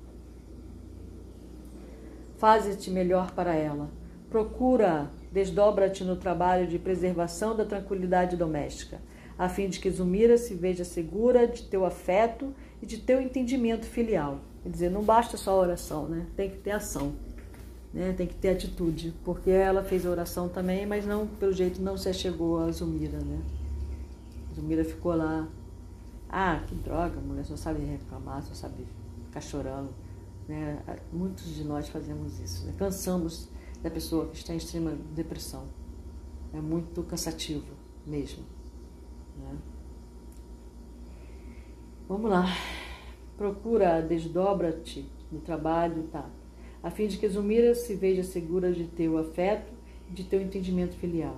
Faze-te 2.37 2.89
melhor 2.89 3.31
para 3.31 3.53
ela. 3.53 3.89
Procura, 4.29 5.09
desdobra-te 5.31 6.03
no 6.03 6.15
trabalho 6.15 6.67
de 6.67 6.77
preservação 6.77 7.55
da 7.55 7.65
tranquilidade 7.65 8.35
doméstica, 8.35 8.99
a 9.37 9.47
fim 9.47 9.69
de 9.69 9.79
que 9.79 9.89
Zumira 9.89 10.37
se 10.37 10.53
veja 10.53 10.83
segura 10.83 11.47
de 11.47 11.63
teu 11.63 11.85
afeto 11.85 12.53
e 12.81 12.85
de 12.85 12.97
teu 12.97 13.21
entendimento 13.21 13.85
filial. 13.85 14.39
Quer 14.63 14.69
dizer, 14.69 14.91
não 14.91 15.03
basta 15.03 15.37
só 15.37 15.51
a 15.51 15.61
oração, 15.61 16.07
né? 16.07 16.25
Tem 16.35 16.49
que 16.49 16.57
ter 16.57 16.71
ação 16.71 17.13
né? 17.93 18.13
Tem 18.13 18.27
que 18.27 18.35
ter 18.35 18.49
atitude, 18.49 19.13
porque 19.23 19.49
ela 19.49 19.83
fez 19.83 20.05
a 20.05 20.09
oração 20.09 20.47
também, 20.47 20.85
mas 20.85 21.05
não, 21.05 21.25
pelo 21.25 21.51
jeito, 21.51 21.81
não 21.81 21.97
se 21.97 22.07
achegou 22.07 22.59
a 22.59 22.71
Zumira, 22.71 23.17
né? 23.17 23.39
Zumira 24.55 24.83
ficou 24.83 25.15
lá, 25.15 25.47
ah, 26.29 26.61
que 26.67 26.75
droga, 26.75 27.19
mulher 27.19 27.45
só 27.45 27.55
sabe 27.55 27.83
reclamar, 27.83 28.43
só 28.43 28.53
sabe 28.53 28.85
ficar 29.25 29.41
chorando, 29.41 29.89
né? 30.47 30.81
Muitos 31.11 31.55
de 31.55 31.63
nós 31.63 31.89
fazemos 31.89 32.39
isso, 32.39 32.65
né? 32.65 32.73
Cansamos 32.77 33.49
da 33.81 33.89
pessoa 33.89 34.27
que 34.27 34.37
está 34.37 34.53
em 34.53 34.57
extrema 34.57 34.91
depressão. 35.13 35.65
É 36.53 36.61
muito 36.61 37.03
cansativo 37.03 37.73
mesmo, 38.05 38.43
né? 39.37 39.57
Vamos 42.07 42.31
lá. 42.31 42.45
Procura, 43.37 44.01
desdobra-te 44.01 45.11
no 45.31 45.41
trabalho, 45.41 46.03
tá? 46.03 46.29
a 46.81 46.89
fim 46.89 47.07
de 47.07 47.17
que 47.17 47.27
Zumira 47.27 47.75
se 47.75 47.95
veja 47.95 48.23
segura 48.23 48.71
de 48.71 48.85
teu 48.85 49.17
afeto 49.17 49.73
e 50.09 50.13
de 50.13 50.23
teu 50.23 50.41
entendimento 50.41 50.95
filial. 50.95 51.37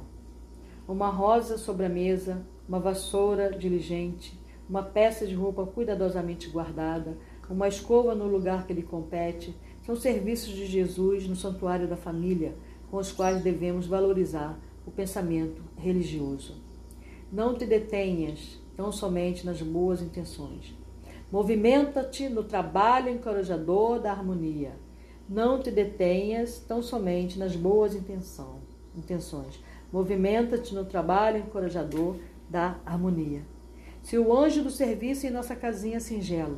Uma 0.87 1.09
rosa 1.09 1.57
sobre 1.57 1.85
a 1.85 1.89
mesa, 1.89 2.45
uma 2.67 2.79
vassoura 2.79 3.51
diligente, 3.51 4.39
uma 4.69 4.83
peça 4.83 5.25
de 5.25 5.33
roupa 5.33 5.65
cuidadosamente 5.65 6.49
guardada, 6.49 7.17
uma 7.49 7.67
escova 7.67 8.13
no 8.13 8.27
lugar 8.27 8.65
que 8.67 8.73
lhe 8.73 8.83
compete, 8.83 9.55
são 9.85 9.95
serviços 9.95 10.53
de 10.53 10.65
Jesus 10.65 11.27
no 11.27 11.35
santuário 11.35 11.87
da 11.87 11.97
família, 11.97 12.55
com 12.91 12.97
os 12.97 13.11
quais 13.11 13.41
devemos 13.41 13.87
valorizar 13.87 14.59
o 14.85 14.91
pensamento 14.91 15.61
religioso. 15.77 16.61
Não 17.31 17.55
te 17.55 17.65
detenhas 17.65 18.59
tão 18.75 18.91
somente 18.91 19.45
nas 19.45 19.61
boas 19.61 20.01
intenções. 20.01 20.75
Movimenta-te 21.31 22.29
no 22.29 22.43
trabalho 22.43 23.09
encorajador 23.09 23.99
da 23.99 24.11
harmonia 24.11 24.73
não 25.29 25.59
te 25.59 25.69
detenhas 25.69 26.57
tão 26.57 26.81
somente 26.81 27.37
nas 27.37 27.55
boas 27.55 27.93
intenção, 27.93 28.55
intenções. 28.95 29.63
Movimenta-te 29.93 30.73
no 30.73 30.83
trabalho 30.83 31.37
encorajador 31.37 32.15
da 32.49 32.79
harmonia. 32.83 33.43
Se 34.01 34.17
o 34.17 34.35
anjo 34.35 34.63
do 34.63 34.71
serviço 34.71 35.27
em 35.27 35.29
nossa 35.29 35.55
casinha 35.55 35.99
singela, 35.99 36.57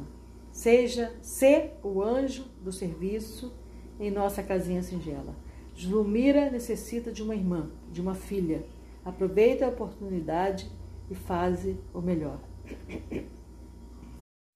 seja 0.52 1.14
se 1.22 1.72
o 1.84 2.02
anjo 2.02 2.45
do 2.62 2.72
serviço 2.72 3.54
em 3.99 4.12
nossa 4.12 4.43
casinha 4.43 4.82
singela. 4.82 5.36
Julmira 5.76 6.49
necessita 6.49 7.12
de 7.12 7.24
uma 7.24 7.36
irmã, 7.36 7.70
de 7.91 8.02
uma 8.02 8.14
filha. 8.14 8.64
Aproveita 9.04 9.66
a 9.66 9.70
oportunidade 9.70 10.70
e 11.10 11.16
faze 11.16 11.78
o 11.93 12.02
melhor. 12.02 12.39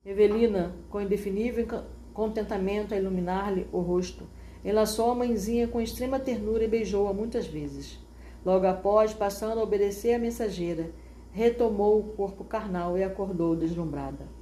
Evelina, 0.05 0.75
com 0.89 1.01
indefinível 1.01 1.65
contentamento 2.13 2.93
a 2.93 2.97
iluminar-lhe 2.97 3.67
o 3.71 3.79
rosto. 3.79 4.27
Enlaçou 4.63 5.11
a 5.11 5.15
mãezinha 5.15 5.67
com 5.67 5.81
extrema 5.81 6.19
ternura 6.19 6.63
e 6.63 6.67
beijou-a 6.67 7.13
muitas 7.13 7.47
vezes. 7.47 7.99
Logo 8.45 8.67
após, 8.67 9.13
passando 9.13 9.59
a 9.59 9.63
obedecer 9.63 10.13
à 10.13 10.19
mensageira, 10.19 10.91
retomou 11.31 11.99
o 11.99 12.13
corpo 12.13 12.43
carnal 12.43 12.97
e 12.97 13.03
acordou 13.03 13.55
deslumbrada. 13.55 14.34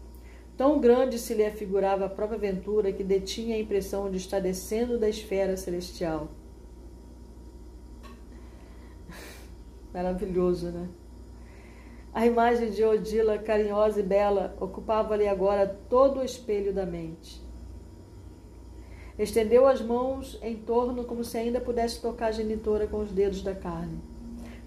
Tão 0.64 0.80
grande 0.80 1.20
se 1.20 1.34
lhe 1.34 1.46
afigurava 1.46 2.06
a 2.06 2.10
própria 2.10 2.38
aventura 2.38 2.94
que 2.94 3.04
detinha 3.04 3.54
a 3.54 3.60
impressão 3.60 4.10
de 4.10 4.16
estar 4.16 4.40
descendo 4.40 4.98
da 4.98 5.10
esfera 5.10 5.58
celestial. 5.58 6.30
Maravilhoso, 9.94 10.68
né? 10.68 10.88
A 12.14 12.26
imagem 12.26 12.72
de 12.72 12.82
Odila, 12.82 13.38
carinhosa 13.38 14.00
e 14.00 14.04
bela, 14.04 14.56
ocupava-lhe 14.58 15.28
agora 15.28 15.68
todo 15.90 16.22
o 16.22 16.24
espelho 16.24 16.72
da 16.72 16.86
mente. 16.86 17.42
Estendeu 19.20 19.68
as 19.68 19.82
mãos 19.82 20.40
em 20.42 20.56
torno 20.56 21.04
como 21.04 21.26
se 21.26 21.38
ainda 21.38 21.60
pudesse 21.60 22.02
tocar 22.02 22.28
a 22.28 22.32
genitora 22.32 22.88
com 22.88 23.02
os 23.02 23.12
dedos 23.12 23.44
da 23.44 23.54
carne, 23.54 24.00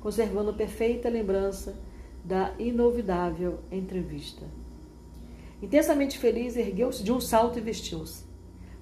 conservando 0.03 0.53
perfeita 0.53 1.09
lembrança 1.09 1.75
da 2.23 2.53
inovidável 2.59 3.61
entrevista. 3.73 4.45
Intensamente 5.63 6.19
feliz, 6.19 6.57
ergueu-se 6.57 7.03
de 7.03 7.13
um 7.13 7.21
salto 7.21 7.59
e 7.59 7.63
vestiu-se. 7.63 8.25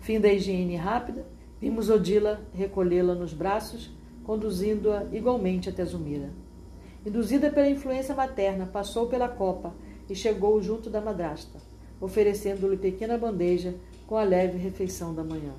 Fim 0.01 0.21
da 0.21 0.33
higiene 0.33 0.77
rápida, 0.77 1.27
vimos 1.61 1.89
Odila 1.89 2.41
recolhê-la 2.53 3.15
nos 3.15 3.33
braços, 3.33 3.91
conduzindo-a 4.25 5.05
igualmente 5.13 5.69
até 5.69 5.85
Zumira. 5.85 6.31
Induzida 7.07 7.51
pela 7.51 7.69
influência 7.69 8.15
materna, 8.15 8.67
passou 8.67 9.07
pela 9.07 9.29
copa 9.29 9.75
e 10.09 10.15
chegou 10.15 10.61
junto 10.61 10.91
da 10.91 11.01
madrasta, 11.01 11.59
oferecendo-lhe 12.01 12.77
pequena 12.77 13.17
bandeja 13.17 13.75
com 14.07 14.17
a 14.17 14.25
leve 14.25 14.59
refeição 14.59 15.15
da 15.15 15.23
manhã. 15.23 15.55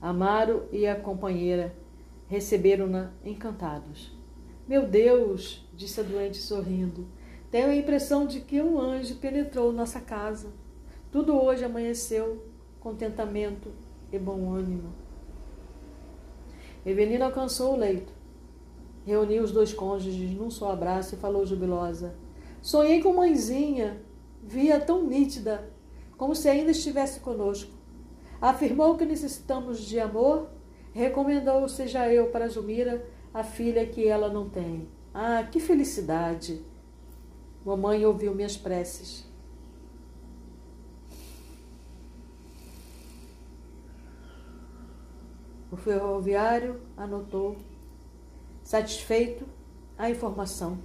Amaro 0.00 0.64
e 0.70 0.86
a 0.86 0.94
companheira 0.94 1.74
receberam-na 2.28 3.12
encantados. 3.24 4.12
Meu 4.66 4.86
Deus, 4.86 5.66
disse 5.74 6.00
a 6.00 6.02
doente 6.02 6.38
sorrindo, 6.38 7.06
tenho 7.54 7.68
a 7.68 7.76
impressão 7.76 8.26
de 8.26 8.40
que 8.40 8.60
um 8.60 8.80
anjo 8.80 9.14
penetrou 9.14 9.72
nossa 9.72 10.00
casa. 10.00 10.48
Tudo 11.12 11.40
hoje 11.40 11.64
amanheceu 11.64 12.44
contentamento 12.80 13.70
e 14.12 14.18
bom 14.18 14.52
ânimo. 14.52 14.92
Evelina 16.84 17.26
alcançou 17.26 17.74
o 17.74 17.76
leito, 17.76 18.12
reuniu 19.06 19.44
os 19.44 19.52
dois 19.52 19.72
cônjuges 19.72 20.32
num 20.32 20.50
só 20.50 20.72
abraço 20.72 21.14
e 21.14 21.18
falou 21.18 21.46
jubilosa: 21.46 22.16
Sonhei 22.60 23.00
com 23.00 23.12
mãezinha, 23.12 24.02
via 24.42 24.80
tão 24.80 25.04
nítida 25.04 25.70
como 26.18 26.34
se 26.34 26.48
ainda 26.48 26.72
estivesse 26.72 27.20
conosco. 27.20 27.70
Afirmou 28.40 28.96
que 28.96 29.04
necessitamos 29.04 29.78
de 29.78 30.00
amor, 30.00 30.50
recomendou 30.92 31.68
seja 31.68 32.12
eu 32.12 32.32
para 32.32 32.48
Jumira, 32.48 33.06
a 33.32 33.44
filha 33.44 33.86
que 33.86 34.08
ela 34.08 34.28
não 34.28 34.50
tem. 34.50 34.88
Ah, 35.14 35.46
que 35.48 35.60
felicidade! 35.60 36.73
Mamãe 37.64 38.04
ouviu 38.04 38.34
minhas 38.34 38.56
preces. 38.56 39.24
O 45.70 45.76
ferroviário 45.76 46.80
anotou, 46.96 47.56
satisfeito, 48.62 49.44
a 49.98 50.10
informação, 50.10 50.78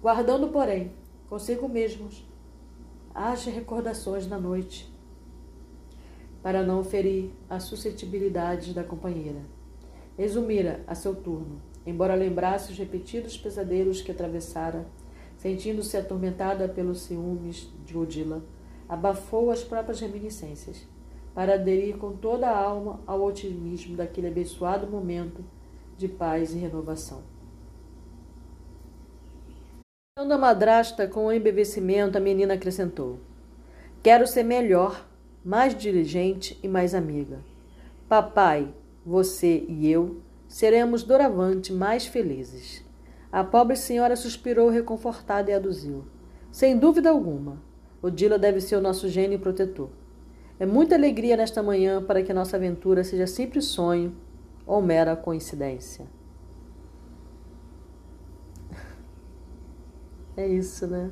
guardando, 0.00 0.48
porém, 0.48 0.92
consigo 1.28 1.68
mesmos 1.68 2.24
haja 3.14 3.50
recordações 3.50 4.26
na 4.26 4.38
noite, 4.38 4.90
para 6.42 6.62
não 6.62 6.82
ferir 6.82 7.30
as 7.48 7.64
suscetibilidades 7.64 8.72
da 8.72 8.82
companheira. 8.82 9.40
Exumira 10.18 10.82
a 10.86 10.94
seu 10.94 11.14
turno, 11.14 11.60
embora 11.86 12.14
lembrasse 12.14 12.72
os 12.72 12.78
repetidos 12.78 13.36
pesadelos 13.36 14.00
que 14.00 14.10
atravessara, 14.10 14.86
sentindo-se 15.42 15.96
atormentada 15.96 16.68
pelos 16.68 17.00
ciúmes 17.00 17.68
de 17.84 17.98
Odila, 17.98 18.44
abafou 18.88 19.50
as 19.50 19.64
próprias 19.64 19.98
reminiscências, 19.98 20.86
para 21.34 21.54
aderir 21.54 21.96
com 21.96 22.12
toda 22.12 22.48
a 22.48 22.56
alma 22.56 23.00
ao 23.04 23.24
otimismo 23.24 23.96
daquele 23.96 24.28
abençoado 24.28 24.86
momento 24.86 25.44
de 25.98 26.06
paz 26.06 26.54
e 26.54 26.58
renovação. 26.58 27.22
Quando 30.16 30.30
a 30.30 30.38
madrasta, 30.38 31.08
com 31.08 31.26
o 31.26 31.32
embevecimento, 31.32 32.16
a 32.16 32.20
menina 32.20 32.54
acrescentou: 32.54 33.18
Quero 34.00 34.28
ser 34.28 34.44
melhor, 34.44 35.08
mais 35.44 35.76
diligente 35.76 36.56
e 36.62 36.68
mais 36.68 36.94
amiga. 36.94 37.40
Papai, 38.08 38.72
você 39.04 39.64
e 39.68 39.90
eu 39.90 40.20
seremos 40.46 41.02
doravante 41.02 41.72
mais 41.72 42.06
felizes. 42.06 42.81
A 43.32 43.42
pobre 43.42 43.76
senhora 43.76 44.14
suspirou 44.14 44.68
reconfortada 44.68 45.50
e 45.50 45.54
aduziu. 45.54 46.04
Sem 46.50 46.76
dúvida 46.76 47.08
alguma, 47.08 47.62
Odila 48.02 48.38
deve 48.38 48.60
ser 48.60 48.76
o 48.76 48.80
nosso 48.80 49.08
gênio 49.08 49.38
protetor. 49.38 49.88
É 50.60 50.66
muita 50.66 50.96
alegria 50.96 51.34
nesta 51.34 51.62
manhã 51.62 52.02
para 52.02 52.22
que 52.22 52.34
nossa 52.34 52.58
aventura 52.58 53.02
seja 53.02 53.26
sempre 53.26 53.62
sonho 53.62 54.14
ou 54.66 54.82
mera 54.82 55.16
coincidência. 55.16 56.06
É 60.34 60.46
isso, 60.46 60.86
né? 60.86 61.10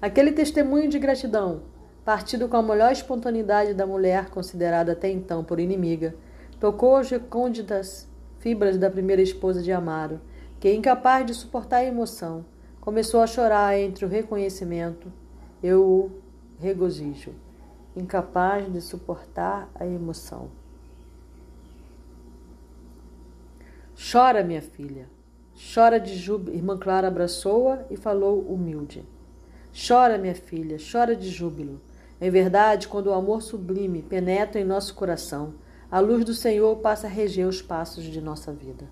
Aquele 0.00 0.30
testemunho 0.30 0.88
de 0.88 0.96
gratidão, 0.96 1.62
partido 2.04 2.48
com 2.48 2.56
a 2.56 2.62
melhor 2.62 2.92
espontaneidade 2.92 3.74
da 3.74 3.84
mulher 3.84 4.30
considerada 4.30 4.92
até 4.92 5.10
então 5.10 5.42
por 5.42 5.58
inimiga, 5.58 6.14
tocou 6.60 6.94
as 6.94 7.10
recônditas 7.10 8.08
fibras 8.44 8.76
da 8.76 8.90
primeira 8.90 9.22
esposa 9.22 9.62
de 9.62 9.72
Amaro, 9.72 10.20
que, 10.60 10.70
incapaz 10.70 11.24
de 11.24 11.32
suportar 11.32 11.78
a 11.78 11.84
emoção, 11.86 12.44
começou 12.78 13.22
a 13.22 13.26
chorar 13.26 13.74
entre 13.78 14.04
o 14.04 14.08
reconhecimento 14.08 15.10
e 15.62 15.72
o 15.72 16.10
regozijo, 16.60 17.32
incapaz 17.96 18.70
de 18.70 18.82
suportar 18.82 19.70
a 19.74 19.86
emoção. 19.86 20.50
Chora, 24.12 24.44
minha 24.44 24.60
filha. 24.60 25.08
Chora 25.72 25.98
de 25.98 26.14
júbilo. 26.14 26.54
Irmã 26.54 26.76
Clara 26.76 27.08
abraçou-a 27.08 27.86
e 27.88 27.96
falou 27.96 28.40
humilde. 28.42 29.06
Chora, 29.72 30.18
minha 30.18 30.34
filha, 30.34 30.76
chora 30.92 31.16
de 31.16 31.30
júbilo. 31.30 31.80
Em 32.20 32.30
verdade, 32.30 32.88
quando 32.88 33.06
o 33.06 33.14
amor 33.14 33.40
sublime 33.40 34.02
penetra 34.02 34.60
em 34.60 34.64
nosso 34.64 34.94
coração, 34.94 35.54
a 35.94 36.00
luz 36.00 36.24
do 36.24 36.34
Senhor 36.34 36.74
passa 36.78 37.06
a 37.06 37.10
reger 37.10 37.46
os 37.46 37.62
passos 37.62 38.02
de 38.02 38.20
nossa 38.20 38.52
vida. 38.52 38.90